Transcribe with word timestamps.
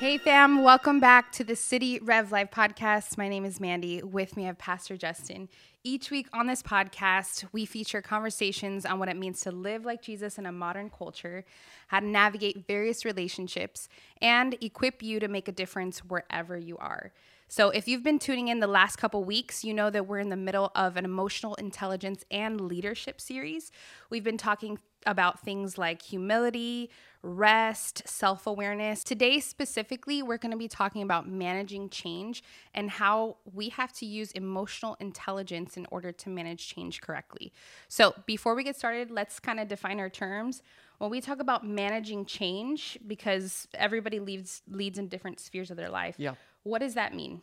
Hey, 0.00 0.18
fam, 0.18 0.64
welcome 0.64 0.98
back 0.98 1.30
to 1.32 1.44
the 1.44 1.54
City 1.54 2.00
Rev 2.02 2.32
Live 2.32 2.50
podcast. 2.50 3.16
My 3.16 3.28
name 3.28 3.44
is 3.44 3.60
Mandy. 3.60 4.02
With 4.02 4.36
me, 4.36 4.42
I 4.42 4.46
have 4.46 4.58
Pastor 4.58 4.96
Justin. 4.96 5.48
Each 5.84 6.10
week 6.10 6.26
on 6.32 6.48
this 6.48 6.60
podcast, 6.60 7.44
we 7.52 7.64
feature 7.64 8.02
conversations 8.02 8.84
on 8.84 8.98
what 8.98 9.08
it 9.08 9.16
means 9.16 9.42
to 9.42 9.52
live 9.52 9.84
like 9.84 10.02
Jesus 10.02 10.38
in 10.38 10.46
a 10.46 10.50
modern 10.50 10.90
culture, 10.90 11.44
how 11.86 12.00
to 12.00 12.06
navigate 12.06 12.66
various 12.66 13.04
relationships, 13.04 13.88
and 14.20 14.56
equip 14.60 15.04
you 15.04 15.20
to 15.20 15.28
make 15.28 15.46
a 15.46 15.52
difference 15.52 16.00
wherever 16.00 16.56
you 16.56 16.76
are. 16.78 17.12
So, 17.50 17.70
if 17.70 17.86
you've 17.88 18.02
been 18.02 18.18
tuning 18.18 18.48
in 18.48 18.60
the 18.60 18.66
last 18.66 18.96
couple 18.96 19.24
weeks, 19.24 19.64
you 19.64 19.72
know 19.72 19.88
that 19.88 20.06
we're 20.06 20.18
in 20.18 20.28
the 20.28 20.36
middle 20.36 20.70
of 20.74 20.96
an 20.96 21.04
emotional 21.04 21.54
intelligence 21.54 22.24
and 22.30 22.60
leadership 22.60 23.20
series. 23.20 23.70
We've 24.10 24.24
been 24.24 24.36
talking 24.36 24.78
about 25.06 25.40
things 25.40 25.78
like 25.78 26.02
humility, 26.02 26.90
rest, 27.22 28.02
self 28.06 28.46
awareness. 28.46 29.02
Today, 29.04 29.40
specifically, 29.40 30.22
we're 30.22 30.38
going 30.38 30.52
to 30.52 30.58
be 30.58 30.68
talking 30.68 31.02
about 31.02 31.28
managing 31.28 31.88
change 31.88 32.42
and 32.74 32.90
how 32.90 33.36
we 33.52 33.68
have 33.70 33.92
to 33.94 34.06
use 34.06 34.32
emotional 34.32 34.96
intelligence 35.00 35.76
in 35.76 35.86
order 35.90 36.12
to 36.12 36.28
manage 36.30 36.68
change 36.68 37.00
correctly. 37.00 37.52
So, 37.88 38.14
before 38.26 38.54
we 38.54 38.64
get 38.64 38.76
started, 38.76 39.10
let's 39.10 39.40
kind 39.40 39.60
of 39.60 39.68
define 39.68 40.00
our 40.00 40.10
terms. 40.10 40.62
When 40.98 41.10
we 41.10 41.20
talk 41.20 41.38
about 41.40 41.66
managing 41.66 42.24
change, 42.26 42.98
because 43.06 43.68
everybody 43.74 44.20
leads 44.20 44.62
leads 44.68 44.98
in 44.98 45.08
different 45.08 45.40
spheres 45.40 45.70
of 45.70 45.76
their 45.76 45.90
life, 45.90 46.16
Yeah. 46.18 46.34
what 46.64 46.80
does 46.80 46.94
that 46.94 47.14
mean? 47.14 47.42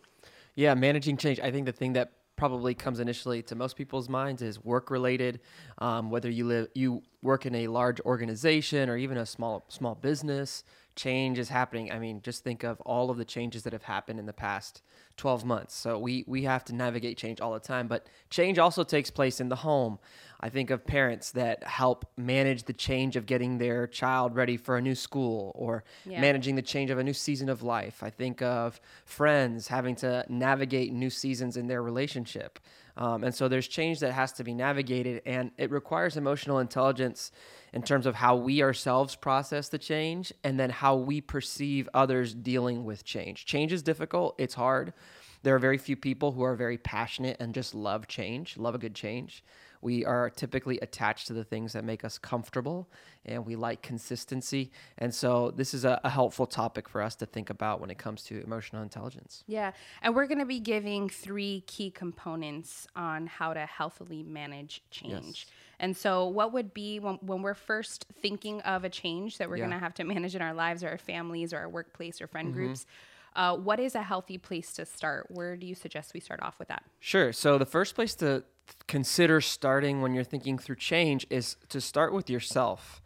Yeah, 0.56 0.73
managing 0.73 1.17
change. 1.17 1.40
I 1.40 1.52
think 1.52 1.66
the 1.66 1.72
thing 1.73 1.94
that 1.94 2.12
probably 2.35 2.73
comes 2.73 2.99
initially 2.99 3.41
to 3.44 3.55
most 3.55 3.75
people's 3.75 4.09
minds 4.09 4.41
is 4.41 4.63
work 4.63 4.89
related. 4.89 5.39
Um, 5.77 6.09
whether 6.09 6.30
you 6.30 6.45
live, 6.45 6.67
you 6.73 7.03
work 7.21 7.45
in 7.45 7.55
a 7.55 7.67
large 7.67 7.99
organization 8.02 8.89
or 8.89 8.98
even 8.98 9.17
a 9.17 9.25
small 9.25 9.66
small 9.70 9.95
business, 9.95 10.63
change 10.95 11.39
is 11.39 11.49
happening. 11.49 11.91
I 11.91 11.99
mean, 11.99 12.22
just 12.22 12.44
think 12.44 12.64
of 12.64 12.80
all 12.81 13.09
of 13.09 13.17
the 13.17 13.25
changes 13.25 13.64
that 13.64 13.73
have 13.73 13.83
happened 13.83 14.19
in 14.19 14.25
the 14.25 14.33
past 14.33 14.81
12 15.17 15.45
months. 15.45 15.75
So 15.75 16.00
we 16.00 16.23
we 16.27 16.44
have 16.44 16.64
to 16.66 16.75
navigate 16.75 17.17
change 17.17 17.42
all 17.42 17.53
the 17.53 17.59
time, 17.59 17.88
but 17.88 18.08
change 18.30 18.59
also 18.59 18.83
takes 18.83 19.09
place 19.09 19.39
in 19.39 19.49
the 19.49 19.58
home. 19.58 19.99
I 20.46 20.50
think 20.50 20.70
of 20.70 20.86
parents 20.86 21.32
that 21.32 21.64
help 21.64 22.06
manage 22.18 22.66
the 22.66 22.74
change 22.74 23.16
of 23.16 23.26
getting 23.26 23.58
their 23.58 23.88
child 23.88 24.36
ready 24.36 24.58
for 24.58 24.78
a 24.78 24.82
new 24.82 24.94
school 24.94 25.52
or 25.56 25.84
Yeah. 26.06 26.22
managing 26.22 26.54
the 26.56 26.62
change 26.62 26.92
of 26.92 27.00
a 27.00 27.04
new 27.04 27.14
season 27.16 27.50
of 27.50 27.64
life. 27.64 28.04
I 28.04 28.12
think 28.12 28.44
of 28.44 28.80
friends 29.06 29.70
having 29.70 29.96
to 29.96 30.23
navigate 30.30 30.94
new 30.94 31.10
seasons 31.10 31.58
in 31.58 31.66
their 31.66 31.82
relationship. 31.82 32.60
Um, 32.96 33.23
and 33.23 33.34
so 33.34 33.48
there's 33.48 33.68
change 33.68 34.02
that 34.02 34.12
has 34.12 34.34
to 34.34 34.44
be 34.44 34.54
navigated, 34.54 35.23
and 35.26 35.50
it 35.58 35.72
requires 35.72 36.16
emotional 36.16 36.60
intelligence 36.60 37.32
in 37.73 37.82
terms 37.82 38.06
of 38.06 38.14
how 38.14 38.36
we 38.36 38.62
ourselves 38.62 39.16
process 39.16 39.70
the 39.70 39.80
change 39.80 40.32
and 40.44 40.60
then 40.60 40.70
how 40.70 40.96
we 40.96 41.22
perceive 41.22 41.90
others 41.96 42.36
dealing 42.36 42.86
with 42.86 43.04
change. 43.04 43.48
Change 43.48 43.73
is 43.73 43.82
difficult, 43.82 44.36
it's 44.38 44.54
hard. 44.54 44.94
There 45.42 45.56
are 45.56 45.60
very 45.60 45.80
few 45.80 45.96
people 45.96 46.34
who 46.34 46.44
are 46.44 46.56
very 46.56 46.78
passionate 46.78 47.38
and 47.40 47.52
just 47.52 47.73
love 47.73 48.08
change, 48.08 48.58
love 48.58 48.76
a 48.76 48.78
good 48.78 48.94
change. 48.94 49.44
We 49.86 50.03
are 50.03 50.31
typically 50.31 50.80
attached 50.80 51.28
to 51.28 51.33
the 51.33 51.44
things 51.44 51.73
that 51.73 51.83
make 51.83 52.03
us 52.03 52.17
comfortable 52.17 52.89
and 53.23 53.45
we 53.45 53.55
like 53.55 53.83
consistency. 53.83 54.72
And 54.97 55.14
so, 55.14 55.52
this 55.55 55.75
is 55.75 55.86
a, 55.86 56.02
a 56.03 56.09
helpful 56.09 56.47
topic 56.47 56.89
for 56.89 57.03
us 57.03 57.14
to 57.17 57.27
think 57.27 57.52
about 57.52 57.80
when 57.81 57.92
it 57.92 58.00
comes 58.00 58.23
to 58.23 58.42
emotional 58.42 58.81
intelligence. 58.81 59.44
Yeah, 59.45 59.73
and 60.02 60.16
we're 60.16 60.25
going 60.25 60.39
to 60.39 60.45
be 60.47 60.59
giving 60.59 61.08
three 61.08 61.64
key 61.67 61.92
components 61.92 62.88
on 62.95 63.27
how 63.27 63.53
to 63.53 63.64
healthily 63.67 64.23
manage 64.23 64.81
change. 64.89 65.45
Yes. 65.47 65.53
And 65.80 65.95
so, 65.95 66.25
what 66.30 66.52
would 66.52 66.73
be 66.73 66.99
when, 66.99 67.16
when 67.22 67.44
we're 67.44 67.53
first 67.53 68.08
thinking 68.23 68.61
of 68.61 68.86
a 68.86 68.89
change 68.89 69.38
that 69.38 69.49
we're 69.49 69.58
Yeah. 69.58 69.66
going 69.67 69.77
to 69.77 69.83
have 69.83 69.94
to 69.95 70.03
manage 70.03 70.36
in 70.36 70.42
our 70.42 70.53
lives 70.53 70.83
or 70.83 70.89
our 70.89 70.97
families 70.97 71.53
or 71.53 71.59
our 71.59 71.70
workplace 71.70 72.22
or 72.22 72.25
Mm-hmm. 72.25 72.31
friend 72.31 72.53
groups? 72.53 72.88
Uh, 73.36 73.55
what 73.55 73.80
is 73.80 73.95
a 73.95 74.02
healthy 74.02 74.38
place 74.38 74.72
to 74.73 74.86
start? 74.86 75.28
Where 75.30 75.58
do 75.58 75.67
you 75.67 75.75
suggest 75.75 76.14
we 76.14 76.20
start 76.20 76.42
off 76.42 76.58
with 76.58 76.70
that? 76.70 76.83
Sure. 76.99 77.33
So, 77.33 77.58
the 77.58 77.65
first 77.65 77.95
place 77.95 78.15
to 78.15 78.43
consider 78.87 79.42
starting 79.42 80.02
when 80.02 80.14
you're 80.14 80.23
thinking 80.23 80.58
through 80.58 80.77
change 80.77 81.27
is 81.30 81.58
to 81.70 81.82
start 81.82 82.14
with 82.14 82.30
yourself. 82.30 83.02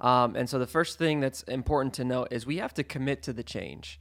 Um, 0.00 0.36
and 0.36 0.48
so, 0.48 0.58
the 0.58 0.66
first 0.66 0.98
thing 0.98 1.20
that's 1.20 1.42
important 1.42 1.94
to 1.94 2.04
note 2.04 2.28
is 2.30 2.46
we 2.46 2.58
have 2.58 2.72
to 2.74 2.82
commit 2.82 3.22
to 3.24 3.32
the 3.32 3.42
change. 3.42 4.00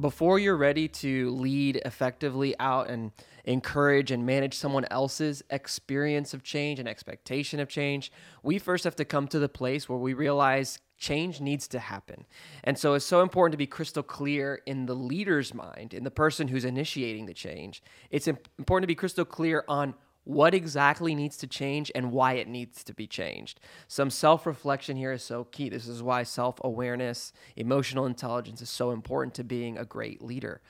Before 0.00 0.38
you're 0.38 0.56
ready 0.56 0.88
to 0.88 1.30
lead 1.30 1.76
effectively 1.84 2.54
out 2.58 2.88
and 2.88 3.12
encourage 3.44 4.10
and 4.10 4.24
manage 4.24 4.54
someone 4.54 4.86
else's 4.90 5.42
experience 5.50 6.32
of 6.32 6.42
change 6.42 6.78
and 6.78 6.88
expectation 6.88 7.60
of 7.60 7.68
change, 7.68 8.10
we 8.42 8.58
first 8.58 8.84
have 8.84 8.96
to 8.96 9.04
come 9.04 9.28
to 9.28 9.38
the 9.38 9.50
place 9.50 9.88
where 9.88 9.98
we 9.98 10.14
realize 10.14 10.78
change 11.02 11.40
needs 11.40 11.66
to 11.66 11.80
happen. 11.80 12.24
And 12.62 12.78
so 12.78 12.94
it's 12.94 13.04
so 13.04 13.22
important 13.22 13.52
to 13.52 13.58
be 13.58 13.66
crystal 13.66 14.04
clear 14.04 14.62
in 14.66 14.86
the 14.86 14.94
leader's 14.94 15.52
mind, 15.52 15.92
in 15.92 16.04
the 16.04 16.12
person 16.12 16.46
who's 16.46 16.64
initiating 16.64 17.26
the 17.26 17.34
change. 17.34 17.82
It's 18.10 18.28
important 18.28 18.84
to 18.84 18.86
be 18.86 18.94
crystal 18.94 19.24
clear 19.24 19.64
on 19.66 19.94
what 20.24 20.54
exactly 20.54 21.16
needs 21.16 21.36
to 21.38 21.48
change 21.48 21.90
and 21.96 22.12
why 22.12 22.34
it 22.34 22.46
needs 22.46 22.84
to 22.84 22.94
be 22.94 23.08
changed. 23.08 23.58
Some 23.88 24.10
self 24.10 24.46
reflection 24.46 24.96
here 24.96 25.10
is 25.10 25.24
so 25.24 25.42
key. 25.44 25.68
This 25.68 25.88
is 25.88 26.04
why 26.04 26.22
self 26.22 26.60
awareness, 26.62 27.32
emotional 27.56 28.06
intelligence 28.06 28.62
is 28.62 28.70
so 28.70 28.92
important 28.92 29.34
to 29.34 29.44
being 29.44 29.76
a 29.76 29.84
great 29.84 30.22
leader. 30.22 30.60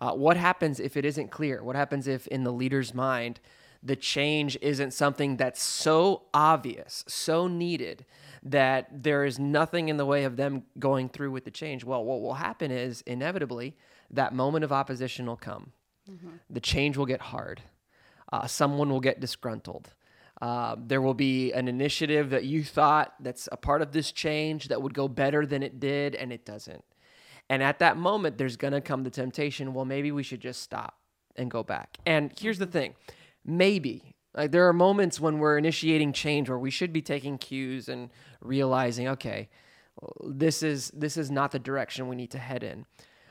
Uh, 0.00 0.12
what 0.12 0.36
happens 0.36 0.80
if 0.80 0.96
it 0.96 1.04
isn't 1.04 1.30
clear? 1.30 1.62
What 1.62 1.76
happens 1.76 2.08
if, 2.08 2.26
in 2.26 2.42
the 2.42 2.52
leader's 2.52 2.92
mind, 2.92 3.38
the 3.82 3.96
change 3.96 4.58
isn't 4.60 4.92
something 4.92 5.36
that's 5.36 5.62
so 5.62 6.22
obvious, 6.34 7.04
so 7.06 7.46
needed 7.46 8.04
that 8.42 9.02
there 9.02 9.24
is 9.24 9.38
nothing 9.38 9.88
in 9.88 9.96
the 9.96 10.06
way 10.06 10.24
of 10.24 10.36
them 10.36 10.64
going 10.78 11.08
through 11.08 11.30
with 11.30 11.44
the 11.44 11.50
change? 11.50 11.84
Well, 11.84 12.04
what 12.04 12.20
will 12.20 12.34
happen 12.34 12.70
is 12.70 13.02
inevitably 13.02 13.76
that 14.10 14.34
moment 14.34 14.64
of 14.64 14.72
opposition 14.72 15.26
will 15.26 15.36
come. 15.36 15.72
The 16.50 16.60
change 16.60 16.96
will 16.96 17.06
get 17.06 17.20
hard. 17.20 17.62
Uh, 18.32 18.46
someone 18.46 18.90
will 18.90 19.00
get 19.00 19.20
disgruntled. 19.20 19.92
Uh, 20.40 20.76
there 20.78 21.02
will 21.02 21.14
be 21.14 21.52
an 21.52 21.68
initiative 21.68 22.30
that 22.30 22.44
you 22.44 22.62
thought 22.62 23.12
that's 23.20 23.48
a 23.50 23.56
part 23.56 23.82
of 23.82 23.92
this 23.92 24.12
change 24.12 24.68
that 24.68 24.80
would 24.80 24.94
go 24.94 25.08
better 25.08 25.44
than 25.44 25.62
it 25.62 25.80
did, 25.80 26.14
and 26.14 26.32
it 26.32 26.44
doesn't. 26.44 26.84
And 27.50 27.62
at 27.62 27.78
that 27.80 27.96
moment, 27.96 28.38
there's 28.38 28.56
going 28.56 28.72
to 28.72 28.80
come 28.80 29.02
the 29.02 29.10
temptation 29.10 29.74
well, 29.74 29.84
maybe 29.84 30.12
we 30.12 30.22
should 30.22 30.40
just 30.40 30.62
stop 30.62 30.98
and 31.36 31.50
go 31.50 31.62
back. 31.62 31.98
And 32.06 32.32
here's 32.38 32.58
the 32.58 32.66
thing 32.66 32.94
maybe. 33.48 34.14
Like 34.34 34.52
there 34.52 34.68
are 34.68 34.72
moments 34.72 35.18
when 35.18 35.38
we're 35.38 35.58
initiating 35.58 36.12
change 36.12 36.48
where 36.48 36.58
we 36.58 36.70
should 36.70 36.92
be 36.92 37.02
taking 37.02 37.38
cues 37.38 37.88
and 37.88 38.10
realizing, 38.40 39.08
okay, 39.08 39.48
this 40.24 40.62
is 40.62 40.90
this 40.90 41.16
is 41.16 41.30
not 41.30 41.50
the 41.50 41.58
direction 41.58 42.08
we 42.08 42.14
need 42.14 42.30
to 42.32 42.38
head 42.38 42.62
in. 42.62 42.86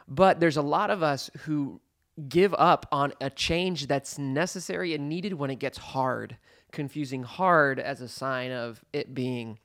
But 0.07 0.39
there's 0.39 0.57
a 0.57 0.61
lot 0.61 0.89
of 0.89 1.03
us 1.03 1.29
who 1.41 1.79
give 2.27 2.53
up 2.57 2.87
on 2.91 3.13
a 3.21 3.29
change 3.29 3.87
that's 3.87 4.17
necessary 4.17 4.95
and 4.95 5.07
needed 5.07 5.33
when 5.33 5.51
it 5.51 5.59
gets 5.59 5.77
hard, 5.77 6.37
confusing 6.71 7.23
hard 7.23 7.79
as 7.79 8.01
a 8.01 8.07
sign 8.07 8.51
of 8.51 8.83
it 8.91 9.13
being 9.13 9.59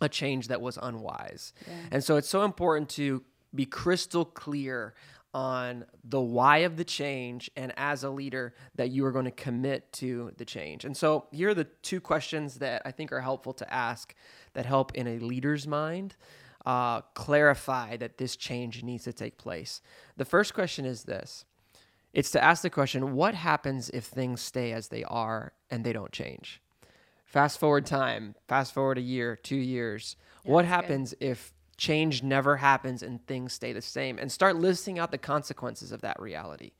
a 0.00 0.08
change 0.08 0.48
that 0.48 0.62
was 0.62 0.78
unwise. 0.80 1.52
And 1.90 2.02
so 2.02 2.16
it's 2.16 2.28
so 2.28 2.42
important 2.42 2.88
to 2.90 3.22
be 3.54 3.66
crystal 3.66 4.24
clear 4.24 4.94
on 5.32 5.84
the 6.04 6.20
why 6.20 6.58
of 6.58 6.76
the 6.76 6.84
change 6.84 7.50
and 7.56 7.72
as 7.76 8.02
a 8.02 8.10
leader 8.10 8.54
that 8.74 8.90
you 8.90 9.04
are 9.04 9.12
going 9.12 9.24
to 9.24 9.30
commit 9.30 9.92
to 9.92 10.32
the 10.36 10.44
change. 10.44 10.84
And 10.84 10.96
so 10.96 11.26
here 11.30 11.50
are 11.50 11.54
the 11.54 11.68
two 11.82 12.00
questions 12.00 12.56
that 12.56 12.82
I 12.84 12.90
think 12.90 13.12
are 13.12 13.20
helpful 13.20 13.52
to 13.54 13.72
ask 13.72 14.14
that 14.54 14.66
help 14.66 14.94
in 14.94 15.06
a 15.06 15.18
leader's 15.18 15.66
mind 15.66 16.16
uh, 16.66 17.00
clarify 17.14 17.96
that 17.96 18.18
this 18.18 18.36
change 18.36 18.82
needs 18.82 19.04
to 19.04 19.12
take 19.12 19.38
place. 19.38 19.80
The 20.16 20.24
first 20.24 20.52
question 20.54 20.84
is 20.84 21.04
this 21.04 21.44
it's 22.12 22.30
to 22.32 22.42
ask 22.42 22.62
the 22.62 22.70
question 22.70 23.14
what 23.14 23.34
happens 23.34 23.88
if 23.90 24.04
things 24.04 24.40
stay 24.40 24.72
as 24.72 24.88
they 24.88 25.04
are 25.04 25.52
and 25.70 25.84
they 25.84 25.92
don't 25.92 26.12
change? 26.12 26.60
Fast 27.24 27.60
forward 27.60 27.86
time, 27.86 28.34
fast 28.48 28.74
forward 28.74 28.98
a 28.98 29.02
year, 29.02 29.36
two 29.36 29.56
years. 29.56 30.16
what 30.42 30.62
that's 30.62 30.68
good. 30.68 30.74
happens 30.74 31.14
if 31.20 31.52
change 31.80 32.22
never 32.22 32.58
happens 32.58 33.02
and 33.02 33.26
things 33.26 33.54
stay 33.54 33.72
the 33.72 33.80
same? 33.80 34.18
And 34.18 34.30
start 34.30 34.56
listing 34.56 34.98
out 34.98 35.10
the 35.10 35.18
consequences 35.18 35.90
of 35.90 36.02
that 36.02 36.20
reality. 36.20 36.72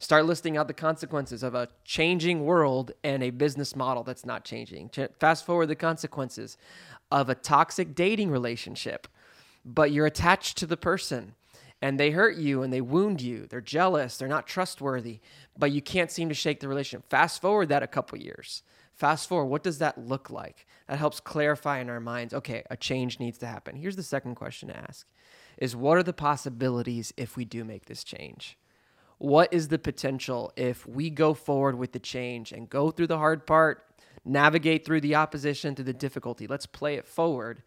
Start 0.00 0.24
listing 0.24 0.56
out 0.56 0.68
the 0.68 0.74
consequences 0.74 1.42
of 1.42 1.54
a 1.54 1.68
changing 1.84 2.44
world 2.44 2.92
and 3.04 3.22
a 3.22 3.30
business 3.30 3.76
model 3.76 4.02
that's 4.02 4.24
not 4.24 4.44
changing. 4.44 4.88
Ch- 4.88 5.10
Fast 5.20 5.44
forward 5.44 5.66
the 5.66 5.76
consequences 5.76 6.56
of 7.10 7.28
a 7.28 7.34
toxic 7.34 7.94
dating 7.94 8.30
relationship, 8.30 9.06
but 9.64 9.92
you're 9.92 10.06
attached 10.06 10.56
to 10.58 10.66
the 10.66 10.76
person 10.76 11.34
and 11.82 12.00
they 12.00 12.10
hurt 12.10 12.36
you 12.36 12.62
and 12.62 12.72
they 12.72 12.80
wound 12.80 13.20
you. 13.20 13.46
They're 13.48 13.60
jealous, 13.60 14.16
they're 14.16 14.28
not 14.28 14.46
trustworthy, 14.46 15.20
but 15.58 15.72
you 15.72 15.82
can't 15.82 16.10
seem 16.10 16.28
to 16.28 16.34
shake 16.34 16.60
the 16.60 16.68
relationship. 16.68 17.08
Fast 17.10 17.42
forward 17.42 17.68
that 17.68 17.82
a 17.82 17.86
couple 17.86 18.18
years. 18.18 18.62
Fast 18.98 19.28
forward, 19.28 19.46
what 19.46 19.62
does 19.62 19.78
that 19.78 19.96
look 19.96 20.28
like? 20.28 20.66
That 20.88 20.98
helps 20.98 21.20
clarify 21.20 21.78
in 21.78 21.88
our 21.88 22.00
minds, 22.00 22.34
okay, 22.34 22.64
a 22.68 22.76
change 22.76 23.20
needs 23.20 23.38
to 23.38 23.46
happen. 23.46 23.76
Here's 23.76 23.94
the 23.94 24.02
second 24.02 24.34
question 24.34 24.70
to 24.70 24.76
ask 24.76 25.06
is 25.56 25.76
what 25.76 25.96
are 25.96 26.02
the 26.02 26.12
possibilities 26.12 27.12
if 27.16 27.36
we 27.36 27.44
do 27.44 27.64
make 27.64 27.86
this 27.86 28.02
change? 28.02 28.58
What 29.18 29.52
is 29.52 29.68
the 29.68 29.78
potential 29.78 30.52
if 30.56 30.84
we 30.84 31.10
go 31.10 31.32
forward 31.32 31.78
with 31.78 31.92
the 31.92 32.00
change 32.00 32.50
and 32.50 32.68
go 32.68 32.90
through 32.90 33.06
the 33.06 33.18
hard 33.18 33.46
part, 33.46 33.84
navigate 34.24 34.84
through 34.84 35.00
the 35.00 35.14
opposition, 35.14 35.76
through 35.76 35.84
the 35.84 35.92
difficulty? 35.92 36.48
Let's 36.48 36.66
play 36.66 36.96
it 36.96 37.06
forward 37.06 37.62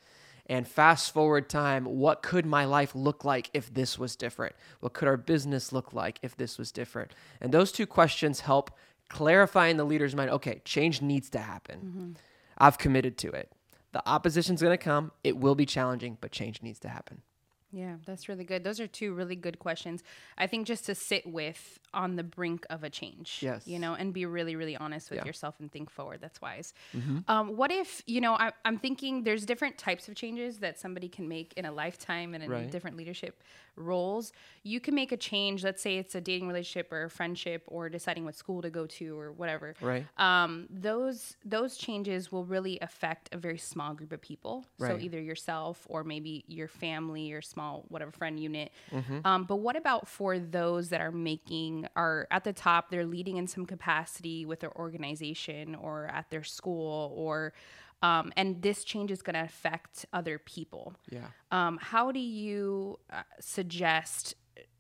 and 0.52 0.68
fast 0.68 1.14
forward 1.14 1.50
time, 1.50 1.86
what 1.86 2.22
could 2.22 2.46
my 2.46 2.66
life 2.66 2.94
look 2.94 3.24
like 3.24 3.50
if 3.54 3.74
this 3.74 3.98
was 3.98 4.18
different? 4.18 4.54
What 4.82 4.92
could 4.92 5.08
our 5.08 5.16
business 5.16 5.72
look 5.72 5.94
like 5.94 6.20
if 6.22 6.36
this 6.36 6.58
was 6.58 6.74
different? 6.74 7.14
And 7.40 7.54
those 7.54 7.72
two 7.72 7.86
questions 7.86 8.42
help 8.42 8.72
clarify 9.12 9.68
in 9.68 9.78
the 9.78 9.84
leader's 9.84 10.16
mind 10.16 10.30
okay, 10.32 10.62
change 10.66 11.02
needs 11.02 11.30
to 11.32 11.40
happen. 11.40 11.80
Mm-hmm. 11.80 12.12
I've 12.58 12.78
committed 12.78 13.18
to 13.20 13.32
it. 13.32 13.52
The 13.92 14.02
opposition's 14.08 14.62
going 14.62 14.78
to 14.78 14.84
come. 14.84 15.12
It 15.24 15.38
will 15.38 15.56
be 15.56 15.66
challenging, 15.66 16.18
but 16.22 16.32
change 16.32 16.62
needs 16.62 16.80
to 16.80 16.90
happen. 16.90 17.22
Yeah, 17.72 17.96
that's 18.06 18.28
really 18.28 18.44
good. 18.44 18.64
Those 18.64 18.80
are 18.80 18.88
two 18.88 19.14
really 19.14 19.36
good 19.36 19.60
questions. 19.60 20.04
I 20.38 20.48
think 20.48 20.68
just 20.68 20.86
to 20.88 20.96
sit 20.96 21.26
with 21.26 21.80
on 21.94 22.16
the 22.16 22.24
brink 22.24 22.66
of 22.70 22.84
a 22.84 22.90
change. 22.90 23.40
Yes. 23.42 23.68
You 23.68 23.80
know, 23.80 23.94
and 23.94 24.14
be 24.14 24.26
really, 24.26 24.56
really 24.56 24.78
honest 24.78 25.10
with 25.10 25.20
yeah. 25.20 25.26
yourself 25.26 25.56
and 25.60 25.72
think 25.72 25.90
forward. 25.90 26.20
That's 26.22 26.42
wise. 26.42 26.74
Mm-hmm. 26.96 27.20
Um, 27.28 27.58
what 27.58 27.72
if, 27.72 28.02
you 28.08 28.22
know, 28.22 28.34
I, 28.34 28.52
am 28.66 28.78
thinking 28.78 29.24
there's 29.24 29.46
different 29.46 29.78
types 29.78 30.08
of 30.08 30.16
changes 30.16 30.60
that 30.60 30.80
somebody 30.80 31.10
can 31.10 31.28
make 31.28 31.54
in 31.58 31.66
a 31.66 31.72
lifetime 31.72 32.34
and 32.34 32.44
in 32.44 32.50
right. 32.50 32.72
different 32.72 32.98
leadership 32.98 33.42
roles. 33.76 34.32
You 34.64 34.80
can 34.80 34.96
make 34.96 35.12
a 35.12 35.18
change. 35.18 35.64
Let's 35.64 35.82
say 35.82 35.98
it's 35.98 36.16
a 36.16 36.22
dating 36.22 36.48
relationship 36.48 36.92
or 36.92 37.04
a 37.04 37.10
friendship 37.10 37.64
or 37.68 37.90
deciding 37.90 38.26
what 38.26 38.36
school 38.36 38.62
to 38.62 38.70
go 38.70 38.86
to 38.86 39.20
or 39.20 39.32
whatever. 39.32 39.76
Right. 39.82 40.06
Um, 40.18 40.68
those 40.70 41.36
those 41.46 41.78
changes 41.78 42.32
will 42.32 42.46
really 42.46 42.80
affect 42.82 43.30
a 43.32 43.38
very 43.38 43.58
small 43.58 43.94
group 43.94 44.12
of 44.12 44.22
people. 44.22 44.66
Right. 44.78 44.92
So 44.92 44.98
either 45.00 45.22
yourself 45.22 45.86
or 45.90 46.04
maybe 46.04 46.44
your 46.48 46.68
family, 46.68 47.24
your 47.24 47.42
small 47.42 47.61
whatever 47.88 48.12
friend 48.12 48.40
unit. 48.40 48.72
Mm-hmm. 48.92 49.20
Um, 49.26 49.44
but 49.44 49.58
what 49.58 49.76
about 49.76 50.08
for 50.08 50.40
those 50.40 50.90
that 50.90 51.02
are 51.02 51.12
making 51.12 51.88
are 51.96 52.28
at 52.32 52.44
the 52.44 52.54
top? 52.54 52.90
They're 52.90 53.06
leading 53.06 53.38
in 53.38 53.48
some 53.48 53.66
capacity 53.66 54.46
with 54.46 54.60
their 54.60 54.76
organization 54.78 55.76
or 55.76 56.08
at 56.08 56.30
their 56.30 56.44
school 56.44 57.14
or 57.16 57.54
um, 58.04 58.34
and 58.36 58.62
this 58.62 58.84
change 58.84 59.12
is 59.12 59.22
going 59.22 59.36
to 59.36 59.44
affect 59.44 60.06
other 60.12 60.40
people. 60.40 60.96
Yeah. 61.10 61.28
Um, 61.52 61.78
how 61.80 62.12
do 62.12 62.20
you 62.20 63.00
uh, 63.12 63.22
suggest 63.40 64.36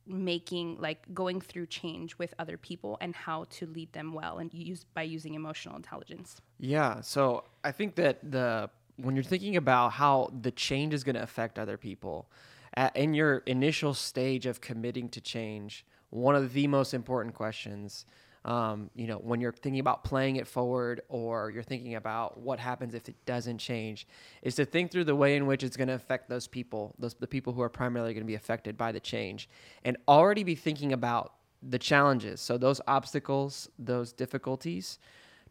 making 0.07 0.77
like 0.79 1.13
going 1.13 1.39
through 1.39 1.67
change 1.67 2.17
with 2.17 2.33
other 2.39 2.57
people 2.57 2.97
and 2.99 3.15
how 3.15 3.45
to 3.49 3.67
lead 3.67 3.93
them 3.93 4.13
well 4.13 4.39
and 4.39 4.51
use 4.53 4.85
by 4.93 5.03
using 5.03 5.35
emotional 5.35 5.75
intelligence? 5.75 6.41
Yeah. 6.59 7.01
So 7.01 7.43
I 7.63 7.71
think 7.71 7.95
that 7.95 8.19
the 8.31 8.69
when 8.97 9.15
you're 9.15 9.23
thinking 9.23 9.55
about 9.55 9.93
how 9.93 10.31
the 10.41 10.51
change 10.51 10.93
is 10.93 11.03
going 11.03 11.15
to 11.15 11.23
affect 11.23 11.57
other 11.57 11.77
people, 11.77 12.29
at, 12.75 12.95
in 12.95 13.13
your 13.13 13.37
initial 13.45 13.93
stage 13.93 14.45
of 14.45 14.61
committing 14.61 15.09
to 15.09 15.21
change, 15.21 15.85
one 16.09 16.35
of 16.35 16.53
the 16.53 16.67
most 16.67 16.93
important 16.93 17.35
questions 17.35 18.05
um, 18.43 18.89
you 18.95 19.05
know, 19.05 19.17
when 19.17 19.39
you're 19.39 19.51
thinking 19.51 19.79
about 19.79 20.03
playing 20.03 20.37
it 20.37 20.47
forward 20.47 21.01
or 21.09 21.51
you're 21.51 21.61
thinking 21.61 21.95
about 21.95 22.39
what 22.39 22.59
happens 22.59 22.95
if 22.95 23.07
it 23.07 23.15
doesn't 23.25 23.59
change, 23.59 24.07
is 24.41 24.55
to 24.55 24.65
think 24.65 24.91
through 24.91 25.03
the 25.03 25.15
way 25.15 25.35
in 25.35 25.45
which 25.45 25.63
it's 25.63 25.77
going 25.77 25.89
to 25.89 25.93
affect 25.93 26.27
those 26.27 26.47
people, 26.47 26.95
those 26.97 27.13
the 27.13 27.27
people 27.27 27.53
who 27.53 27.61
are 27.61 27.69
primarily 27.69 28.13
going 28.13 28.23
to 28.23 28.27
be 28.27 28.35
affected 28.35 28.77
by 28.77 28.91
the 28.91 28.99
change, 28.99 29.47
and 29.83 29.95
already 30.07 30.43
be 30.43 30.55
thinking 30.55 30.91
about 30.91 31.33
the 31.61 31.77
challenges. 31.77 32.41
So 32.41 32.57
those 32.57 32.81
obstacles, 32.87 33.69
those 33.77 34.11
difficulties, 34.11 34.97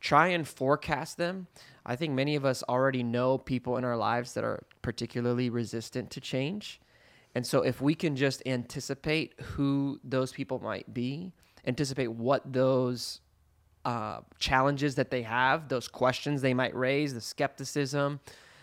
try 0.01 0.29
and 0.29 0.47
forecast 0.47 1.17
them. 1.17 1.47
I 1.87 1.95
think 1.95 2.15
many 2.15 2.35
of 2.35 2.45
us 2.45 2.65
already 2.69 3.05
know 3.05 3.39
people 3.39 3.77
in 3.77 3.85
our 3.85 3.97
lives 3.97 4.35
that 4.35 4.43
are 4.43 4.65
particularly 4.83 5.49
resistant 5.49 6.11
to 6.11 6.21
change. 6.21 6.81
And 7.35 7.47
so 7.47 7.63
if 7.63 7.81
we 7.81 7.95
can 7.95 8.17
just 8.17 8.43
anticipate 8.47 9.41
who 9.41 10.01
those 10.03 10.33
people 10.33 10.59
might 10.59 10.93
be, 10.93 11.33
anticipate 11.67 12.09
what 12.09 12.53
those 12.53 13.21
uh, 13.85 14.21
challenges 14.39 14.97
that 14.97 15.11
they 15.11 15.23
have, 15.23 15.69
those 15.69 15.89
questions 15.89 16.43
they 16.43 16.55
might 16.55 16.75
raise, 16.75 17.15
the 17.15 17.21
skepticism, 17.21 18.21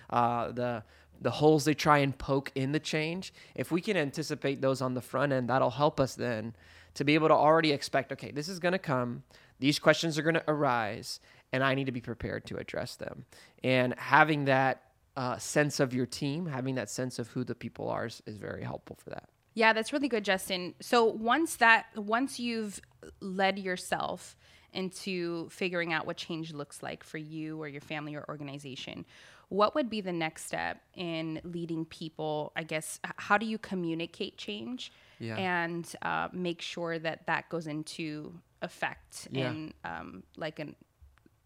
uh, 0.09 0.51
the 0.51 0.83
the 1.19 1.31
holes 1.31 1.65
they 1.65 1.73
try 1.73 1.97
and 1.97 2.15
poke 2.17 2.51
in 2.53 2.71
the 2.71 2.79
change. 2.79 3.33
If 3.55 3.71
we 3.71 3.81
can 3.81 3.97
anticipate 3.97 4.61
those 4.61 4.81
on 4.81 4.93
the 4.93 5.01
front 5.01 5.33
end, 5.33 5.49
that'll 5.49 5.71
help 5.71 5.99
us 5.99 6.13
then 6.13 6.55
to 6.93 7.03
be 7.03 7.15
able 7.15 7.27
to 7.27 7.33
already 7.33 7.71
expect. 7.71 8.11
Okay, 8.11 8.31
this 8.31 8.47
is 8.47 8.59
going 8.59 8.73
to 8.73 8.79
come. 8.79 9.23
These 9.59 9.79
questions 9.79 10.19
are 10.19 10.21
going 10.21 10.35
to 10.35 10.43
arise, 10.47 11.19
and 11.51 11.63
I 11.63 11.73
need 11.73 11.85
to 11.85 11.91
be 11.91 12.01
prepared 12.01 12.45
to 12.45 12.57
address 12.57 12.95
them. 12.95 13.25
And 13.63 13.95
having 13.97 14.45
that 14.45 14.83
uh, 15.17 15.37
sense 15.37 15.79
of 15.79 15.93
your 15.93 16.05
team, 16.05 16.45
having 16.45 16.75
that 16.75 16.89
sense 16.89 17.17
of 17.17 17.27
who 17.29 17.43
the 17.43 17.55
people 17.55 17.89
are, 17.89 18.05
is, 18.05 18.21
is 18.27 18.37
very 18.37 18.63
helpful 18.63 18.95
for 19.03 19.09
that. 19.09 19.27
Yeah, 19.55 19.73
that's 19.73 19.91
really 19.91 20.07
good, 20.07 20.23
Justin. 20.23 20.75
So 20.79 21.05
once 21.05 21.55
that 21.55 21.87
once 21.95 22.39
you've 22.39 22.79
led 23.19 23.57
yourself 23.57 24.35
into 24.73 25.49
figuring 25.49 25.91
out 25.91 26.05
what 26.05 26.17
change 26.17 26.53
looks 26.53 26.83
like 26.83 27.03
for 27.03 27.17
you 27.17 27.59
or 27.59 27.67
your 27.67 27.81
family 27.81 28.13
or 28.13 28.23
organization, 28.29 29.03
what 29.49 29.73
would 29.73 29.89
be 29.89 30.01
the 30.01 30.13
next 30.13 30.45
step 30.45 30.83
in 30.93 31.41
leading 31.43 31.85
people? 31.85 32.51
I 32.55 32.61
guess 32.61 32.99
how 33.15 33.39
do 33.39 33.47
you 33.47 33.57
communicate 33.57 34.37
change 34.37 34.91
yeah. 35.17 35.37
and 35.37 35.91
uh, 36.03 36.27
make 36.31 36.61
sure 36.61 36.99
that 36.99 37.25
that 37.25 37.49
goes 37.49 37.65
into 37.65 38.35
effect 38.61 39.27
yeah. 39.31 39.49
in 39.49 39.73
um, 39.83 40.23
like 40.35 40.59
an 40.59 40.75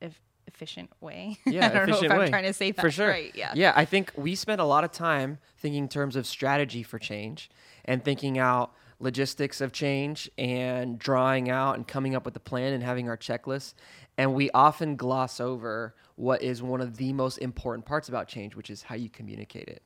if 0.01 0.19
efficient 0.53 0.89
way. 1.01 1.38
Yeah, 1.45 1.65
I 1.65 1.69
don't 1.69 1.89
efficient 1.89 2.09
know 2.09 2.15
if 2.15 2.19
way. 2.19 2.25
I'm 2.25 2.31
trying 2.31 2.44
to 2.44 2.53
say 2.53 2.71
that 2.71 2.81
for 2.81 2.92
sure. 2.92 3.09
right. 3.09 3.31
Yeah. 3.36 3.51
Yeah, 3.56 3.74
I 3.75 3.86
think 3.86 4.12
we 4.15 4.36
spend 4.36 4.62
a 4.62 4.65
lot 4.65 4.83
of 4.83 4.92
time 4.92 5.39
thinking 5.57 5.83
in 5.83 5.89
terms 5.89 6.15
of 6.15 6.25
strategy 6.25 6.83
for 6.83 7.00
change 7.00 7.50
and 7.86 8.03
thinking 8.03 8.38
out 8.38 8.74
logistics 9.00 9.62
of 9.62 9.71
change 9.71 10.30
and 10.38 11.00
drawing 11.00 11.50
out 11.50 11.75
and 11.75 11.88
coming 11.88 12.15
up 12.15 12.24
with 12.24 12.36
a 12.36 12.39
plan 12.39 12.74
and 12.74 12.83
having 12.83 13.09
our 13.09 13.18
checklist. 13.18 13.74
And 14.18 14.33
we 14.33 14.51
often 14.51 14.95
gloss 14.95 15.39
over 15.39 15.95
what 16.15 16.44
is 16.44 16.62
one 16.62 16.81
of 16.81 16.97
the 16.97 17.12
most 17.13 17.38
important 17.39 17.86
parts 17.86 18.09
about 18.09 18.27
change, 18.27 18.56
which 18.56 18.69
is 18.69 18.83
how 18.83 18.95
you 18.95 19.09
communicate 19.09 19.68
it. 19.68 19.81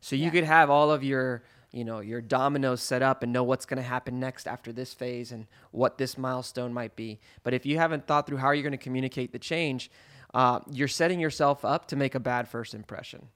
So 0.00 0.16
you 0.16 0.24
yeah. 0.24 0.30
could 0.30 0.44
have 0.44 0.70
all 0.70 0.90
of 0.90 1.04
your 1.04 1.42
you 1.74 1.84
know 1.84 2.00
your 2.00 2.20
dominoes 2.20 2.80
set 2.80 3.02
up 3.02 3.22
and 3.22 3.32
know 3.32 3.44
what's 3.44 3.66
going 3.66 3.76
to 3.76 3.82
happen 3.82 4.20
next 4.20 4.46
after 4.46 4.72
this 4.72 4.94
phase 4.94 5.32
and 5.32 5.46
what 5.70 5.98
this 5.98 6.16
milestone 6.16 6.72
might 6.72 6.94
be 6.96 7.18
but 7.42 7.52
if 7.52 7.66
you 7.66 7.76
haven't 7.78 8.06
thought 8.06 8.26
through 8.26 8.38
how 8.38 8.50
you're 8.50 8.62
going 8.62 8.70
to 8.70 8.78
communicate 8.78 9.32
the 9.32 9.38
change 9.38 9.90
uh, 10.32 10.60
you're 10.70 10.88
setting 10.88 11.20
yourself 11.20 11.64
up 11.64 11.86
to 11.86 11.96
make 11.96 12.14
a 12.14 12.20
bad 12.20 12.48
first 12.48 12.74
impression 12.74 13.28